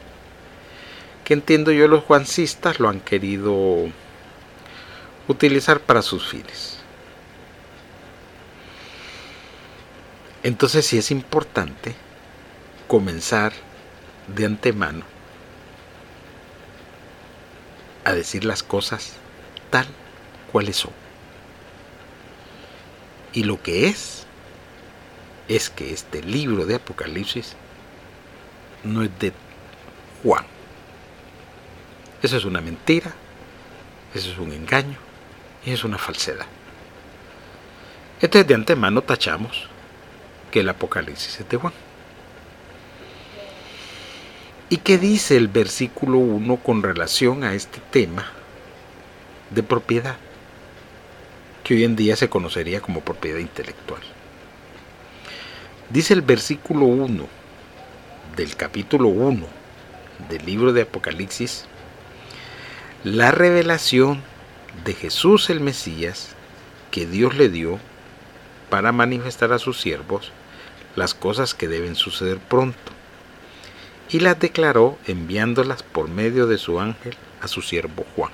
Que 1.24 1.34
entiendo 1.34 1.72
yo 1.72 1.88
los 1.88 2.04
juancistas 2.04 2.80
lo 2.80 2.90
han 2.90 3.00
querido 3.02 3.88
utilizar 5.28 5.80
para 5.82 6.02
sus 6.02 6.28
fines. 6.28 6.80
Entonces 10.44 10.86
sí 10.86 10.98
es 10.98 11.12
importante 11.12 11.94
comenzar 12.88 13.52
de 14.28 14.46
antemano 14.46 15.17
a 18.08 18.14
decir 18.14 18.46
las 18.46 18.64
cosas 18.64 19.12
tal 19.70 19.86
cuales 20.54 20.78
son. 20.78 20.94
Y 23.34 23.44
lo 23.44 23.62
que 23.62 23.88
es, 23.88 24.26
es 25.50 25.70
que 25.70 25.92
este 25.92 26.24
libro 26.24 26.66
de 26.66 26.76
Apocalipsis 26.76 27.58
no 28.86 29.04
es 29.04 29.10
de 29.20 29.34
Juan. 30.24 30.46
Eso 32.24 32.38
es 32.38 32.46
una 32.46 32.62
mentira, 32.62 33.12
eso 34.14 34.32
es 34.32 34.38
un 34.38 34.54
engaño 34.54 34.98
y 35.66 35.72
es 35.72 35.84
una 35.84 35.98
falsedad. 35.98 36.46
Entonces 38.22 38.48
de 38.48 38.56
antemano 38.56 39.02
tachamos 39.02 39.68
que 40.50 40.62
el 40.62 40.70
Apocalipsis 40.70 41.42
es 41.42 41.50
de 41.50 41.58
Juan. 41.58 41.74
¿Y 44.70 44.78
qué 44.78 44.98
dice 44.98 45.38
el 45.38 45.48
versículo 45.48 46.18
1 46.18 46.58
con 46.58 46.84
relación 46.84 47.46
a 47.46 47.54
este 47.54 47.80
tema 47.90 48.30
de 49.50 49.64
propiedad? 49.64 50.18
Que 51.64 51.76
hoy 51.76 51.86
en 51.86 51.96
día 51.96 52.18
se 52.18 52.28
conocería 52.28 52.82
como 52.82 53.00
propiedad 53.00 53.40
intelectual. 53.40 54.02
Dice 55.90 56.14
el 56.14 56.22
versículo 56.22 56.86
1 56.86 57.28
del 58.36 58.58
capítulo 58.58 59.08
1 59.08 59.48
del 60.30 60.46
libro 60.46 60.74
de 60.74 60.82
Apocalipsis, 60.82 61.64
la 63.06 63.32
revelación 63.32 64.22
de 64.84 64.94
Jesús 64.94 65.50
el 65.50 65.62
Mesías 65.62 66.36
que 66.92 67.06
Dios 67.06 67.36
le 67.36 67.48
dio 67.48 67.80
para 68.70 68.92
manifestar 68.92 69.54
a 69.54 69.60
sus 69.60 69.80
siervos 69.80 70.34
las 70.98 71.14
cosas 71.14 71.54
que 71.54 71.70
deben 71.70 71.96
suceder 71.96 72.38
pronto, 72.38 72.97
y 74.10 74.20
las 74.20 74.40
declaró 74.40 74.98
enviándolas 75.06 75.84
por 75.84 76.08
medio 76.10 76.48
de 76.48 76.58
su 76.58 76.80
ángel 76.80 77.16
a 77.42 77.48
su 77.48 77.62
siervo 77.62 78.06
Juan. 78.16 78.32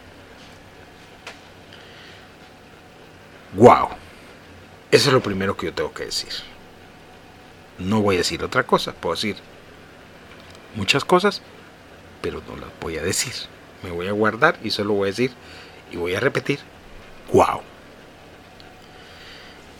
¡Wow! 3.54 3.90
Eso 4.92 5.10
es 5.10 5.14
lo 5.14 5.22
primero 5.22 5.58
que 5.58 5.68
yo 5.68 5.74
tengo 5.74 5.94
que 5.94 6.06
decir. 6.06 6.32
No 7.80 8.02
voy 8.02 8.16
a 8.16 8.20
decir 8.20 8.44
otra 8.44 8.64
cosa, 8.64 8.94
puedo 8.94 9.16
decir, 9.16 9.36
muchas 10.76 11.04
cosas, 11.04 11.42
pero 12.22 12.42
no 12.48 12.56
las 12.58 12.70
voy 12.80 12.98
a 12.98 13.04
decir. 13.04 13.34
Me 13.84 13.92
voy 13.92 14.08
a 14.08 14.12
guardar 14.12 14.60
y 14.64 14.70
solo 14.70 14.94
voy 14.94 15.08
a 15.08 15.12
decir 15.12 15.32
y 15.92 15.98
voy 15.98 16.16
a 16.16 16.20
repetir, 16.20 16.60
wow. 17.32 17.62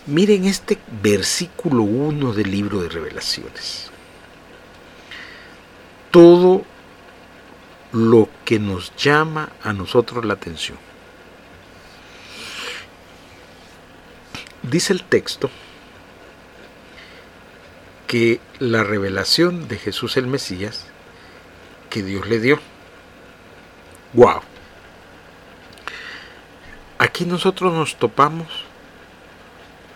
Miren 0.06 0.46
este 0.46 0.78
versículo 1.02 1.84
1 1.84 2.34
del 2.34 2.52
libro 2.52 2.82
de 2.82 2.90
revelaciones. 2.90 3.93
Todo 6.14 6.64
lo 7.92 8.30
que 8.46 8.60
nos 8.60 8.96
llama 8.96 9.50
a 9.64 9.74
nosotros 9.74 10.24
la 10.24 10.36
atención. 10.36 10.78
Dice 14.62 14.94
el 14.94 15.04
texto 15.04 15.50
que 18.06 18.40
la 18.60 18.84
revelación 18.84 19.68
de 19.68 19.80
Jesús 19.80 20.16
el 20.16 20.28
Mesías 20.28 20.86
que 21.90 22.04
Dios 22.04 22.28
le 22.28 22.40
dio. 22.40 22.60
¡Wow! 24.14 24.42
Aquí 27.00 27.26
nosotros 27.26 27.74
nos 27.74 27.96
topamos 27.96 28.50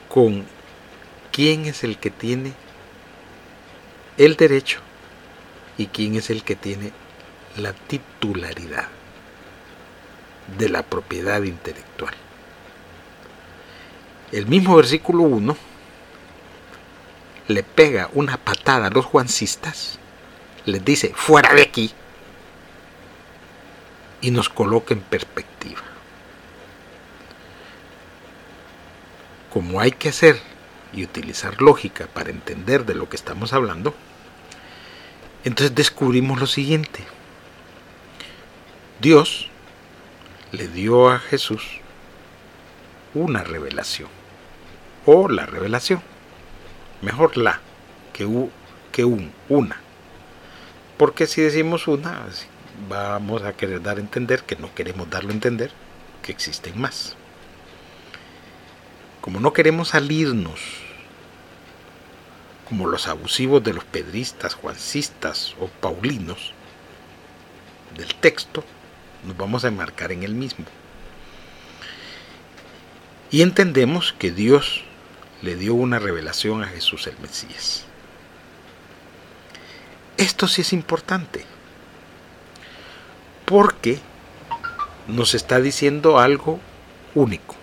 con 0.10 0.47
quién 1.32 1.65
es 1.67 1.84
el 1.84 1.99
que 1.99 2.10
tiene 2.10 2.53
el 4.17 4.36
derecho 4.36 4.82
y 5.77 5.87
quién 5.87 6.15
es 6.15 6.29
el 6.29 6.43
que 6.43 6.55
tiene 6.55 6.91
la 7.55 7.73
titularidad 7.73 8.87
de 10.57 10.69
la 10.69 10.83
propiedad 10.83 11.41
intelectual. 11.43 12.13
El 14.31 14.47
mismo 14.47 14.75
versículo 14.75 15.23
1 15.23 15.55
le 17.47 17.63
pega 17.63 18.09
una 18.13 18.37
patada 18.37 18.87
a 18.87 18.89
los 18.89 19.05
juancistas, 19.05 19.99
les 20.65 20.83
dice, 20.83 21.13
fuera 21.15 21.53
de 21.53 21.61
aquí, 21.61 21.93
y 24.21 24.31
nos 24.31 24.49
coloca 24.49 24.93
en 24.93 25.01
perspectiva. 25.01 25.81
Como 29.51 29.79
hay 29.79 29.91
que 29.91 30.09
hacer 30.09 30.39
y 30.91 31.03
utilizar 31.03 31.61
lógica 31.61 32.07
para 32.07 32.29
entender 32.29 32.85
de 32.85 32.95
lo 32.95 33.07
que 33.07 33.15
estamos 33.15 33.53
hablando, 33.53 33.93
entonces 35.47 35.73
descubrimos 35.73 36.39
lo 36.39 36.45
siguiente. 36.45 36.99
Dios 38.99 39.49
le 40.51 40.67
dio 40.67 41.10
a 41.10 41.19
Jesús 41.19 41.63
una 43.13 43.43
revelación, 43.43 44.10
o 45.05 45.29
la 45.29 45.45
revelación, 45.45 46.01
mejor 47.01 47.38
la, 47.38 47.62
que, 48.12 48.27
que 48.91 49.05
un, 49.05 49.31
una. 49.47 49.77
Porque 50.97 51.27
si 51.27 51.41
decimos 51.41 51.88
una, 51.88 52.25
vamos 52.89 53.43
a 53.43 53.53
querer 53.53 53.81
dar 53.81 53.97
a 53.97 54.01
entender 54.01 54.43
que 54.43 54.57
no 54.57 54.75
queremos 54.75 55.10
darlo 55.10 55.29
a 55.29 55.33
entender, 55.33 55.71
que 56.23 56.33
existen 56.33 56.79
más. 56.79 57.15
Como 59.21 59.39
no 59.39 59.53
queremos 59.53 59.89
salirnos 59.89 60.87
como 62.67 62.88
los 62.88 63.08
abusivos 63.08 63.63
de 63.63 63.73
los 63.73 63.86
pedristas, 63.86 64.53
juancistas 64.53 65.56
o 65.60 65.67
paulinos 65.67 66.53
del 67.95 68.13
texto, 68.15 68.63
nos 69.25 69.38
vamos 69.38 69.63
a 69.63 69.69
enmarcar 69.69 70.12
en 70.12 70.23
el 70.23 70.34
mismo. 70.34 70.65
Y 73.32 73.41
entendemos 73.41 74.13
que 74.13 74.32
Dios 74.32 74.84
le 75.41 75.56
dio 75.56 75.75
una 75.75 75.99
revelación 75.99 76.63
a 76.63 76.67
Jesús 76.67 77.08
el 77.08 77.17
Mesías. 77.19 77.86
Esto 80.17 80.47
sí 80.47 80.62
es 80.62 80.73
importante, 80.73 81.45
porque 83.45 83.99
nos 85.08 85.36
está 85.36 85.60
diciendo 85.60 86.19
algo 86.19 86.60
único, 87.13 87.56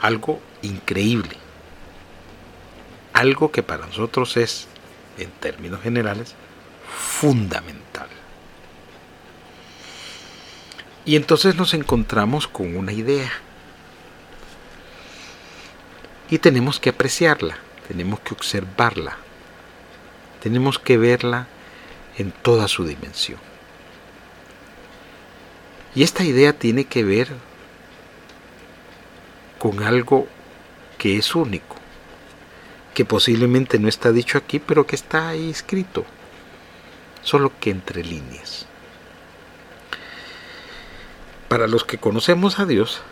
algo 0.00 0.40
increíble, 0.62 1.36
algo 3.12 3.50
que 3.50 3.62
para 3.62 3.86
nosotros 3.86 4.36
es, 4.36 4.68
en 5.18 5.30
términos 5.32 5.80
generales, 5.82 6.34
fundamental. 6.88 8.08
Y 11.04 11.16
entonces 11.16 11.56
nos 11.56 11.74
encontramos 11.74 12.46
con 12.46 12.76
una 12.76 12.92
idea. 12.92 13.30
Y 16.30 16.38
tenemos 16.38 16.80
que 16.80 16.90
apreciarla, 16.90 17.58
tenemos 17.88 18.20
que 18.20 18.34
observarla, 18.34 19.18
tenemos 20.42 20.78
que 20.78 20.96
verla 20.96 21.48
en 22.16 22.30
toda 22.30 22.68
su 22.68 22.84
dimensión. 22.84 23.38
Y 25.94 26.04
esta 26.04 26.24
idea 26.24 26.54
tiene 26.54 26.84
que 26.84 27.04
ver 27.04 27.28
con 29.58 29.82
algo 29.82 30.26
que 30.96 31.18
es 31.18 31.34
único, 31.34 31.76
que 32.94 33.04
posiblemente 33.04 33.78
no 33.78 33.88
está 33.88 34.12
dicho 34.12 34.38
aquí, 34.38 34.58
pero 34.58 34.86
que 34.86 34.96
está 34.96 35.28
ahí 35.28 35.50
escrito, 35.50 36.04
solo 37.22 37.52
que 37.60 37.70
entre 37.70 38.04
líneas. 38.04 38.66
Para 41.48 41.66
los 41.66 41.84
que 41.84 41.98
conocemos 41.98 42.58
a 42.58 42.66
Dios, 42.66 43.02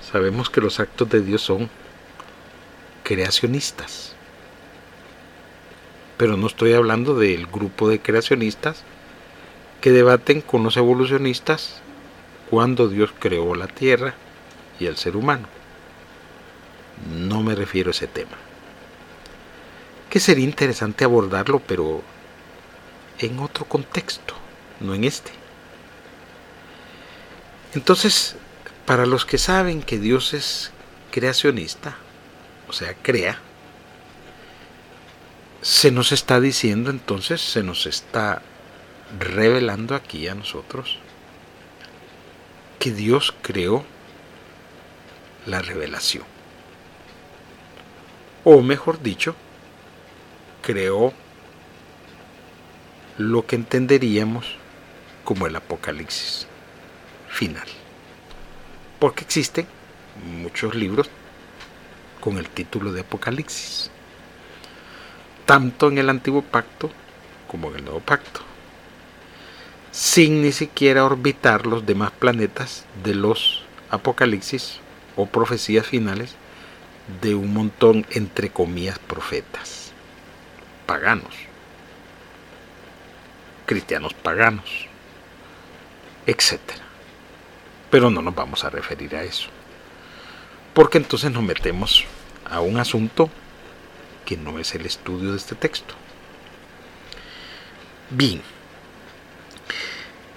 sabemos 0.00 0.50
que 0.50 0.60
los 0.60 0.80
actos 0.80 1.08
de 1.08 1.20
Dios 1.20 1.42
son 1.42 1.68
creacionistas. 3.02 4.14
Pero 6.16 6.36
no 6.36 6.46
estoy 6.46 6.72
hablando 6.72 7.14
del 7.14 7.46
grupo 7.46 7.88
de 7.88 8.00
creacionistas 8.00 8.84
que 9.80 9.92
debaten 9.92 10.40
con 10.40 10.64
los 10.64 10.76
evolucionistas 10.76 11.80
cuando 12.50 12.88
Dios 12.88 13.10
creó 13.18 13.54
la 13.54 13.68
tierra 13.68 14.14
y 14.80 14.86
el 14.86 14.96
ser 14.96 15.16
humano. 15.16 15.46
No 17.14 17.42
me 17.42 17.54
refiero 17.54 17.90
a 17.90 17.92
ese 17.92 18.06
tema. 18.06 18.47
Que 20.10 20.20
sería 20.20 20.44
interesante 20.44 21.04
abordarlo, 21.04 21.60
pero 21.60 22.02
en 23.18 23.38
otro 23.40 23.64
contexto, 23.64 24.34
no 24.80 24.94
en 24.94 25.04
este. 25.04 25.32
Entonces, 27.74 28.36
para 28.86 29.04
los 29.04 29.26
que 29.26 29.38
saben 29.38 29.82
que 29.82 29.98
Dios 29.98 30.32
es 30.32 30.72
creacionista, 31.10 31.96
o 32.68 32.72
sea, 32.72 32.94
crea, 32.94 33.38
se 35.60 35.90
nos 35.90 36.12
está 36.12 36.40
diciendo 36.40 36.90
entonces, 36.90 37.40
se 37.40 37.62
nos 37.62 37.86
está 37.86 38.42
revelando 39.18 39.94
aquí 39.94 40.28
a 40.28 40.34
nosotros 40.34 40.98
que 42.78 42.92
Dios 42.92 43.34
creó 43.42 43.84
la 45.46 45.60
revelación. 45.60 46.24
O 48.44 48.62
mejor 48.62 49.02
dicho, 49.02 49.34
creó 50.62 51.12
lo 53.18 53.46
que 53.46 53.56
entenderíamos 53.56 54.56
como 55.24 55.46
el 55.46 55.56
Apocalipsis 55.56 56.46
final. 57.28 57.66
Porque 58.98 59.24
existen 59.24 59.66
muchos 60.24 60.74
libros 60.74 61.10
con 62.20 62.38
el 62.38 62.48
título 62.48 62.92
de 62.92 63.00
Apocalipsis, 63.00 63.90
tanto 65.46 65.88
en 65.88 65.98
el 65.98 66.10
Antiguo 66.10 66.42
Pacto 66.42 66.90
como 67.46 67.70
en 67.70 67.76
el 67.76 67.84
Nuevo 67.84 68.00
Pacto, 68.00 68.40
sin 69.90 70.42
ni 70.42 70.52
siquiera 70.52 71.04
orbitar 71.04 71.66
los 71.66 71.86
demás 71.86 72.12
planetas 72.12 72.84
de 73.02 73.14
los 73.14 73.64
Apocalipsis 73.90 74.80
o 75.16 75.26
profecías 75.26 75.86
finales 75.86 76.34
de 77.20 77.34
un 77.34 77.52
montón, 77.52 78.06
entre 78.10 78.50
comillas, 78.50 78.98
profetas 78.98 79.87
paganos, 80.88 81.34
cristianos 83.66 84.14
paganos, 84.14 84.86
etcétera 86.26 86.88
pero 87.90 88.10
no 88.10 88.22
nos 88.22 88.34
vamos 88.34 88.64
a 88.64 88.70
referir 88.70 89.14
a 89.16 89.24
eso. 89.24 89.48
Porque 90.74 90.98
entonces 90.98 91.30
nos 91.30 91.42
metemos 91.42 92.04
a 92.44 92.60
un 92.60 92.78
asunto 92.78 93.30
que 94.24 94.36
no 94.36 94.58
es 94.58 94.74
el 94.74 94.86
estudio 94.86 95.32
de 95.32 95.38
este 95.38 95.54
texto. 95.54 95.94
Bien. 98.10 98.42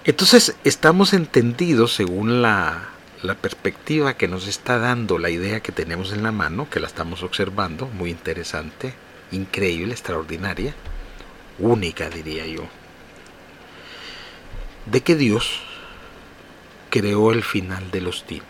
Entonces 0.03 0.55
estamos 0.63 1.13
entendidos 1.13 1.93
según 1.93 2.41
la, 2.41 2.89
la 3.21 3.35
perspectiva 3.35 4.15
que 4.15 4.27
nos 4.27 4.47
está 4.47 4.79
dando 4.79 5.19
la 5.19 5.29
idea 5.29 5.59
que 5.59 5.71
tenemos 5.71 6.11
en 6.11 6.23
la 6.23 6.31
mano, 6.31 6.69
que 6.69 6.79
la 6.79 6.87
estamos 6.87 7.21
observando, 7.21 7.85
muy 7.87 8.09
interesante, 8.09 8.93
increíble, 9.31 9.93
extraordinaria, 9.93 10.73
única 11.59 12.09
diría 12.09 12.45
yo, 12.45 12.63
de 14.85 15.01
que 15.01 15.15
Dios 15.15 15.61
creó 16.89 17.31
el 17.31 17.43
final 17.43 17.91
de 17.91 18.01
los 18.01 18.25
tiempos. 18.25 18.49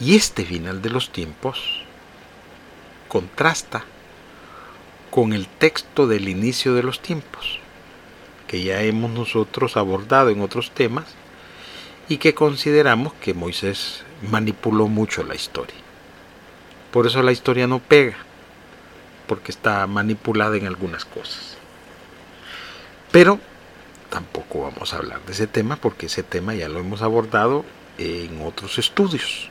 Y 0.00 0.14
este 0.14 0.44
final 0.44 0.82
de 0.82 0.90
los 0.90 1.10
tiempos 1.10 1.82
contrasta 3.08 3.84
con 5.10 5.32
el 5.32 5.46
texto 5.46 6.06
del 6.06 6.28
inicio 6.28 6.74
de 6.74 6.82
los 6.82 7.00
tiempos, 7.00 7.58
que 8.46 8.62
ya 8.62 8.82
hemos 8.82 9.10
nosotros 9.10 9.76
abordado 9.76 10.30
en 10.30 10.40
otros 10.40 10.70
temas 10.70 11.06
y 12.08 12.18
que 12.18 12.34
consideramos 12.34 13.12
que 13.14 13.34
Moisés 13.34 14.04
manipuló 14.30 14.86
mucho 14.88 15.22
la 15.24 15.34
historia. 15.34 15.85
Por 16.96 17.06
eso 17.06 17.22
la 17.22 17.30
historia 17.30 17.66
no 17.66 17.78
pega, 17.78 18.16
porque 19.26 19.52
está 19.52 19.86
manipulada 19.86 20.56
en 20.56 20.66
algunas 20.66 21.04
cosas. 21.04 21.58
Pero 23.12 23.38
tampoco 24.08 24.62
vamos 24.62 24.94
a 24.94 24.96
hablar 24.96 25.20
de 25.26 25.32
ese 25.34 25.46
tema 25.46 25.76
porque 25.76 26.06
ese 26.06 26.22
tema 26.22 26.54
ya 26.54 26.70
lo 26.70 26.78
hemos 26.78 27.02
abordado 27.02 27.66
en 27.98 28.40
otros 28.40 28.78
estudios. 28.78 29.50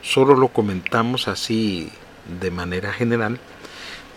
Solo 0.00 0.36
lo 0.36 0.46
comentamos 0.46 1.26
así 1.26 1.90
de 2.40 2.52
manera 2.52 2.92
general 2.92 3.40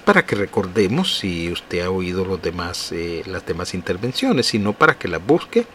para 0.06 0.24
que 0.28 0.36
recordemos 0.36 1.18
si 1.18 1.52
usted 1.52 1.82
ha 1.82 1.90
oído 1.90 2.24
los 2.24 2.40
demás, 2.40 2.92
eh, 2.92 3.24
las 3.26 3.48
demás 3.48 3.74
intervenciones, 3.74 4.46
sino 4.46 4.74
para 4.74 4.96
que 5.00 5.08
las 5.08 5.26
busque 5.26 5.66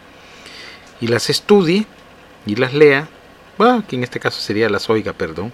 y 1.01 1.07
las 1.07 1.29
estudie 1.29 1.85
y 2.45 2.55
las 2.55 2.73
lea, 2.73 3.09
bueno, 3.57 3.83
que 3.85 3.97
en 3.97 4.03
este 4.05 4.21
caso 4.21 4.39
sería 4.39 4.69
las 4.69 4.89
oiga, 4.89 5.11
perdón, 5.11 5.51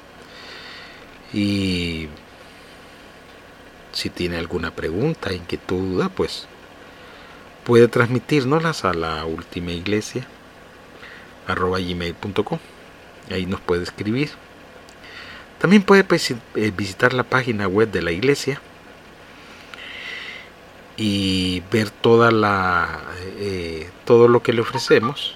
y 1.33 2.07
si 3.91 4.09
tiene 4.09 4.37
alguna 4.37 4.71
pregunta, 4.71 5.33
inquietud, 5.33 5.95
duda, 5.95 6.09
pues 6.09 6.47
puede 7.63 7.87
transmitirnoslas 7.87 8.85
a 8.85 8.93
la 8.93 9.25
última 9.25 9.71
iglesia 9.71 10.25
gmail.com 11.47 12.59
ahí 13.31 13.45
nos 13.45 13.59
puede 13.61 13.83
escribir 13.83 14.29
también 15.59 15.83
puede 15.83 16.05
eh, 16.55 16.71
visitar 16.75 17.13
la 17.13 17.23
página 17.23 17.67
web 17.67 17.91
de 17.91 18.01
la 18.01 18.11
iglesia 18.11 18.61
y 20.95 21.61
ver 21.71 21.89
toda 21.89 22.31
la 22.31 23.01
eh, 23.37 23.89
todo 24.05 24.27
lo 24.27 24.41
que 24.41 24.53
le 24.53 24.61
ofrecemos 24.61 25.35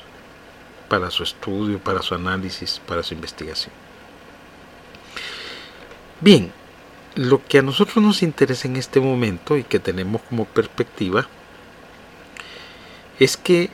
para 0.89 1.09
su 1.09 1.23
estudio, 1.23 1.79
para 1.79 2.01
su 2.01 2.15
análisis, 2.15 2.81
para 2.85 3.01
su 3.01 3.13
investigación. 3.13 3.82
Bien, 6.23 6.53
lo 7.15 7.43
que 7.43 7.57
a 7.57 7.61
nosotros 7.61 8.01
nos 8.01 8.23
interesa 8.23 8.69
en 8.69 8.77
este 8.77 9.01
momento 9.01 9.57
y 9.57 9.65
que 9.65 9.77
tenemos 9.77 10.21
como 10.21 10.45
perspectiva 10.45 11.27
es 13.19 13.35
que 13.35 13.69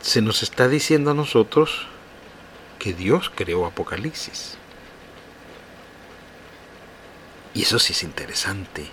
se 0.00 0.22
nos 0.22 0.42
está 0.42 0.66
diciendo 0.66 1.10
a 1.10 1.14
nosotros 1.14 1.86
que 2.78 2.94
Dios 2.94 3.30
creó 3.34 3.66
Apocalipsis. 3.66 4.56
Y 7.52 7.60
eso 7.64 7.78
sí 7.78 7.92
es 7.92 8.02
interesante. 8.02 8.86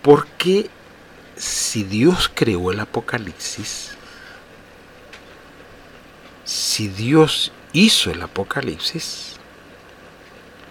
Porque 0.00 0.70
si 1.36 1.82
Dios 1.82 2.30
creó 2.34 2.72
el 2.72 2.80
Apocalipsis, 2.80 3.90
si 6.46 6.88
Dios 6.88 7.52
hizo 7.74 8.10
el 8.10 8.22
Apocalipsis, 8.22 9.35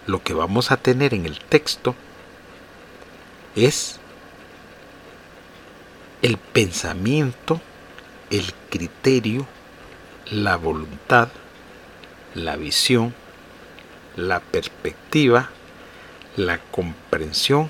lo 0.07 0.21
que 0.23 0.33
vamos 0.33 0.71
a 0.71 0.77
tener 0.77 1.13
en 1.13 1.25
el 1.25 1.39
texto 1.39 1.95
es 3.55 3.99
el 6.21 6.37
pensamiento, 6.37 7.61
el 8.29 8.53
criterio, 8.69 9.47
la 10.31 10.57
voluntad, 10.57 11.29
la 12.33 12.55
visión, 12.55 13.13
la 14.15 14.39
perspectiva, 14.39 15.49
la 16.35 16.59
comprensión 16.59 17.69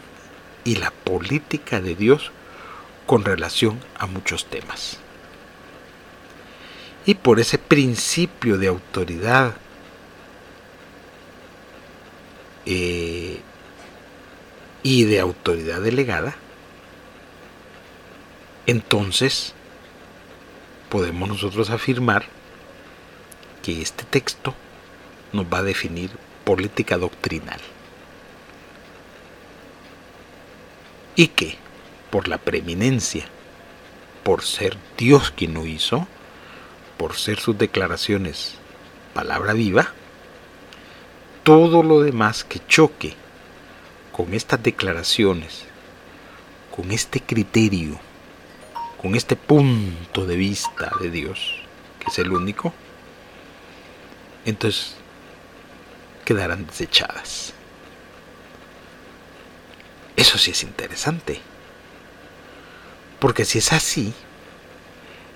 y 0.64 0.76
la 0.76 0.92
política 0.92 1.82
de 1.82 1.96
Dios 1.96 2.32
con 3.06 3.24
relación 3.24 3.80
a 4.00 4.08
muchos 4.08 4.46
temas. 4.46 4.98
Y 7.06 7.16
por 7.16 7.40
ese 7.40 7.60
principio 7.60 8.58
de 8.58 8.68
autoridad 8.68 9.56
eh, 12.66 13.40
y 14.84 15.04
de 15.06 15.20
autoridad 15.20 15.82
delegada, 15.82 16.36
entonces 18.68 19.54
podemos 20.90 21.30
nosotros 21.30 21.70
afirmar 21.70 22.26
que 23.64 23.82
este 23.82 24.04
texto 24.04 24.54
nos 25.34 25.46
va 25.46 25.60
a 25.60 25.64
definir 25.64 26.12
política 26.44 26.98
doctrinal. 26.98 27.60
Y 31.16 31.28
que, 31.28 31.58
por 32.12 32.28
la 32.28 32.38
preeminencia, 32.38 33.26
por 34.24 34.44
ser 34.44 34.78
Dios 34.98 35.32
quien 35.32 35.54
lo 35.54 35.66
hizo, 35.66 36.08
por 36.98 37.16
ser 37.16 37.40
sus 37.40 37.58
declaraciones 37.58 38.56
palabra 39.14 39.54
viva, 39.54 39.94
todo 41.46 41.84
lo 41.84 42.02
demás 42.02 42.44
que 42.44 42.60
choque 42.66 43.14
con 44.12 44.34
estas 44.34 44.64
declaraciones, 44.64 45.66
con 46.76 46.92
este 46.92 47.22
criterio, 47.22 48.00
con 49.00 49.14
este 49.14 49.36
punto 49.36 50.26
de 50.26 50.38
vista 50.38 50.92
de 51.00 51.12
Dios, 51.12 51.62
que 52.00 52.08
es 52.08 52.18
el 52.18 52.32
único, 52.32 52.74
entonces 54.44 54.96
quedarán 56.26 56.66
desechadas. 56.66 57.54
Eso 60.16 60.40
sí 60.40 60.50
es 60.50 60.64
interesante. 60.64 61.42
Porque 63.20 63.46
si 63.46 63.60
es 63.60 63.72
así, 63.72 64.16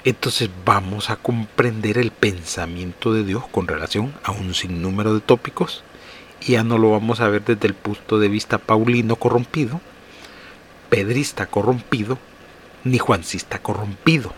entonces 0.04 0.50
vamos 0.66 1.12
a 1.12 1.18
comprender 1.18 2.00
el 2.00 2.10
pensamiento 2.10 3.14
de 3.14 3.24
Dios 3.24 3.48
con 3.52 3.68
relación 3.68 4.16
a 4.24 4.32
un 4.32 4.56
sinnúmero 4.56 5.14
de 5.14 5.22
tópicos 5.22 5.84
ya 6.42 6.64
no 6.64 6.78
lo 6.78 6.92
vamos 6.92 7.20
a 7.20 7.30
ver 7.30 7.44
desde 7.44 7.68
el 7.68 7.74
punto 7.74 8.20
de 8.20 8.28
vista 8.28 8.58
paulino 8.58 9.16
corrompido, 9.16 9.82
pedrista 10.90 11.46
corrompido, 11.48 12.18
ni 12.84 12.98
juancista 12.98 13.60
corrompido. 13.60 14.34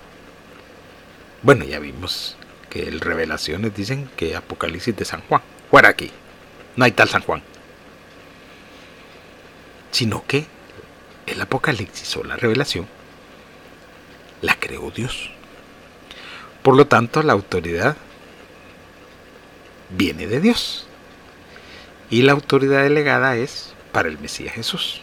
Bueno, 1.43 1.65
ya 1.65 1.79
vimos 1.79 2.35
que 2.69 2.87
el 2.87 3.01
Revelaciones 3.01 3.75
dicen 3.75 4.09
que 4.15 4.35
Apocalipsis 4.35 4.95
de 4.95 5.05
San 5.05 5.21
Juan. 5.21 5.41
Fuera 5.69 5.89
aquí. 5.89 6.11
No 6.75 6.85
hay 6.85 6.91
tal 6.91 7.09
San 7.09 7.21
Juan. 7.21 7.41
Sino 9.91 10.23
que 10.25 10.45
el 11.27 11.41
Apocalipsis 11.41 12.15
o 12.17 12.23
la 12.23 12.37
revelación 12.37 12.87
la 14.41 14.55
creó 14.55 14.89
Dios. 14.91 15.31
Por 16.63 16.75
lo 16.75 16.87
tanto, 16.87 17.23
la 17.23 17.33
autoridad 17.33 17.97
viene 19.89 20.27
de 20.27 20.39
Dios. 20.39 20.87
Y 22.11 22.23
la 22.23 22.33
autoridad 22.33 22.83
delegada 22.83 23.37
es 23.37 23.73
para 23.93 24.09
el 24.09 24.19
Mesías 24.19 24.53
Jesús. 24.53 25.01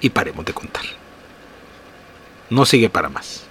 Y 0.00 0.10
paremos 0.10 0.44
de 0.44 0.54
contar. 0.54 0.84
No 2.48 2.64
sigue 2.64 2.88
para 2.88 3.08
más. 3.08 3.42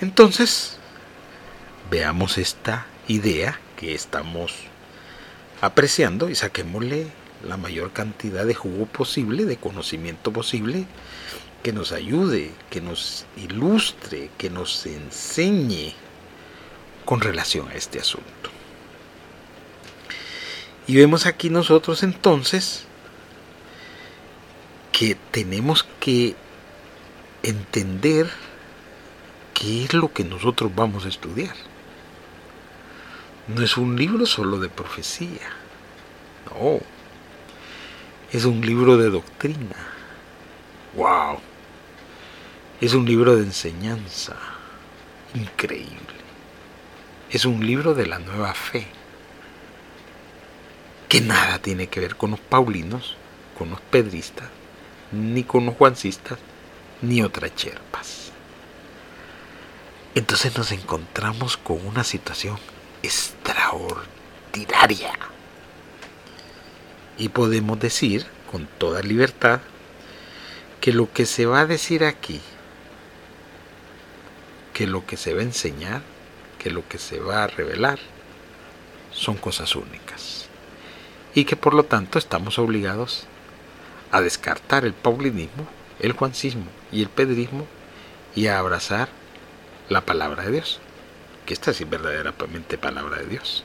Entonces, 0.00 0.78
veamos 1.90 2.38
esta 2.38 2.86
idea 3.08 3.58
que 3.76 3.94
estamos 3.94 4.54
apreciando 5.60 6.30
y 6.30 6.36
saquémosle 6.36 7.08
la 7.44 7.56
mayor 7.56 7.92
cantidad 7.92 8.46
de 8.46 8.54
jugo 8.54 8.86
posible, 8.86 9.46
de 9.46 9.56
conocimiento 9.56 10.32
posible, 10.32 10.86
que 11.64 11.72
nos 11.72 11.90
ayude, 11.90 12.52
que 12.70 12.80
nos 12.80 13.26
ilustre, 13.36 14.30
que 14.38 14.48
nos 14.48 14.86
enseñe 14.86 15.94
con 17.04 17.20
relación 17.20 17.68
a 17.68 17.74
este 17.74 17.98
asunto. 17.98 18.47
Y 20.88 20.96
vemos 20.96 21.26
aquí 21.26 21.50
nosotros 21.50 22.02
entonces 22.02 22.86
que 24.90 25.16
tenemos 25.30 25.86
que 26.00 26.34
entender 27.42 28.30
qué 29.52 29.84
es 29.84 29.92
lo 29.92 30.10
que 30.14 30.24
nosotros 30.24 30.74
vamos 30.74 31.04
a 31.04 31.08
estudiar. 31.08 31.54
No 33.48 33.62
es 33.62 33.76
un 33.76 33.96
libro 33.96 34.24
solo 34.24 34.58
de 34.58 34.70
profecía, 34.70 35.50
no, 36.46 36.80
es 38.32 38.46
un 38.46 38.62
libro 38.62 38.96
de 38.96 39.10
doctrina. 39.10 39.76
¡Wow! 40.94 41.38
Es 42.80 42.94
un 42.94 43.04
libro 43.04 43.36
de 43.36 43.42
enseñanza. 43.42 44.36
Increíble. 45.34 46.18
Es 47.30 47.44
un 47.44 47.64
libro 47.66 47.92
de 47.92 48.06
la 48.06 48.18
nueva 48.18 48.54
fe. 48.54 48.86
Que 51.08 51.20
nada 51.20 51.58
tiene 51.58 51.86
que 51.86 52.00
ver 52.00 52.16
con 52.16 52.32
los 52.32 52.40
paulinos, 52.40 53.16
con 53.56 53.70
los 53.70 53.80
pedristas, 53.80 54.48
ni 55.10 55.42
con 55.42 55.64
los 55.64 55.74
juancistas, 55.74 56.38
ni 57.00 57.22
otras 57.22 57.54
cherpas. 57.54 58.32
Entonces 60.14 60.56
nos 60.56 60.70
encontramos 60.72 61.56
con 61.56 61.86
una 61.86 62.04
situación 62.04 62.58
extraordinaria. 63.02 65.12
Y 67.16 67.30
podemos 67.30 67.80
decir 67.80 68.26
con 68.50 68.66
toda 68.78 69.02
libertad 69.02 69.60
que 70.80 70.92
lo 70.92 71.12
que 71.12 71.26
se 71.26 71.46
va 71.46 71.60
a 71.60 71.66
decir 71.66 72.04
aquí, 72.04 72.40
que 74.72 74.86
lo 74.86 75.04
que 75.06 75.16
se 75.16 75.34
va 75.34 75.40
a 75.40 75.44
enseñar, 75.44 76.02
que 76.58 76.70
lo 76.70 76.86
que 76.86 76.98
se 76.98 77.18
va 77.18 77.44
a 77.44 77.48
revelar, 77.48 77.98
son 79.12 79.36
cosas 79.36 79.74
únicas. 79.74 80.37
Y 81.38 81.44
que 81.44 81.54
por 81.54 81.72
lo 81.72 81.84
tanto 81.84 82.18
estamos 82.18 82.58
obligados 82.58 83.24
a 84.10 84.20
descartar 84.20 84.84
el 84.84 84.92
paulinismo, 84.92 85.68
el 86.00 86.10
juancismo 86.10 86.66
y 86.90 87.00
el 87.00 87.10
pedrismo 87.10 87.64
y 88.34 88.48
a 88.48 88.58
abrazar 88.58 89.08
la 89.88 90.00
palabra 90.00 90.42
de 90.42 90.50
Dios, 90.50 90.80
que 91.46 91.54
esta 91.54 91.72
sí 91.72 91.84
es 91.84 91.90
verdaderamente 91.90 92.76
palabra 92.76 93.18
de 93.18 93.26
Dios, 93.26 93.62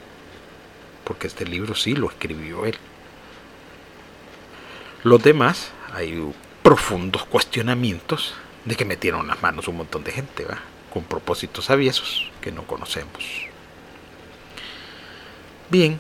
porque 1.04 1.26
este 1.26 1.46
libro 1.48 1.74
sí 1.74 1.96
lo 1.96 2.12
escribió 2.12 2.68
él. 2.68 2.78
Los 5.04 5.24
demás, 5.24 5.72
hay 5.96 6.32
profundos 6.62 7.26
cuestionamientos 7.26 8.36
de 8.66 8.76
que 8.76 8.86
metieron 8.86 9.26
las 9.26 9.42
manos 9.42 9.68
un 9.68 9.78
montón 9.78 10.04
de 10.04 10.12
gente, 10.12 10.46
¿va? 10.46 10.60
con 10.94 11.06
propósitos 11.06 11.72
aviesos 11.72 12.30
que 12.40 12.52
no 12.52 12.68
conocemos. 12.68 13.24
Bien, 15.72 16.00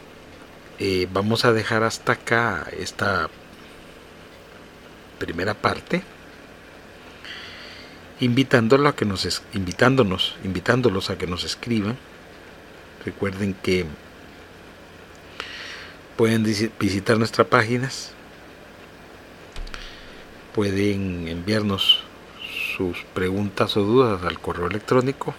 vamos 1.11 1.45
a 1.45 1.53
dejar 1.53 1.83
hasta 1.83 2.13
acá 2.13 2.67
esta 2.77 3.29
primera 5.19 5.53
parte 5.53 6.03
a 8.89 8.95
que 8.95 9.05
nos 9.05 9.43
invitándonos, 9.53 10.35
invitándolos 10.43 11.09
a 11.09 11.17
que 11.17 11.27
nos 11.27 11.43
escriban. 11.43 11.97
Recuerden 13.05 13.53
que 13.53 13.85
pueden 16.15 16.43
visitar 16.79 17.17
nuestras 17.17 17.47
páginas, 17.47 18.11
pueden 20.55 21.27
enviarnos 21.27 22.03
sus 22.77 23.03
preguntas 23.13 23.75
o 23.77 23.83
dudas 23.83 24.23
al 24.23 24.39
correo 24.39 24.67
electrónico. 24.67 25.35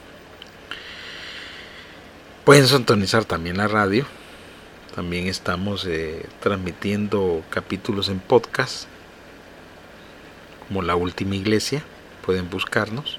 Pueden 2.44 2.66
sintonizar 2.66 3.24
también 3.24 3.57
la 3.57 3.68
radio. 3.68 4.04
También 4.94 5.26
estamos 5.26 5.87
eh, 5.87 6.24
transmitiendo 6.40 7.42
capítulos 7.50 8.09
en 8.09 8.20
podcast, 8.20 8.85
como 10.68 10.83
La 10.83 10.94
Última 10.94 11.35
Iglesia 11.35 11.83
pueden 12.24 12.48
buscarnos. 12.48 13.18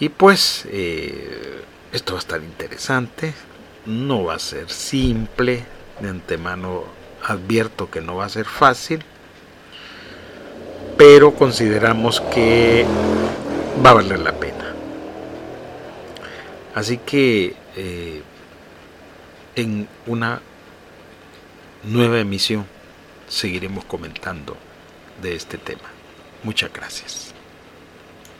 Y 0.00 0.08
pues 0.08 0.66
eh, 0.70 1.62
esto 1.92 2.14
va 2.14 2.18
a 2.18 2.20
estar 2.20 2.42
interesante, 2.42 3.34
no 3.84 4.24
va 4.24 4.36
a 4.36 4.38
ser 4.38 4.70
simple, 4.70 5.64
de 6.00 6.08
antemano 6.08 6.84
advierto 7.22 7.90
que 7.90 8.00
no 8.00 8.16
va 8.16 8.24
a 8.24 8.30
ser 8.30 8.46
fácil, 8.46 9.02
pero 10.96 11.34
consideramos 11.34 12.22
que 12.22 12.86
va 13.84 13.90
a 13.90 13.94
valer 13.94 14.20
la 14.20 14.32
pena. 14.32 14.74
Así 16.74 16.96
que 16.96 17.54
eh, 17.76 18.22
en 19.56 19.88
una 20.06 20.40
nueva 21.82 22.20
emisión 22.20 22.66
seguiremos 23.28 23.84
comentando 23.84 24.56
de 25.20 25.34
este 25.34 25.58
tema. 25.58 25.90
Muchas 26.44 26.72
gracias. 26.72 27.35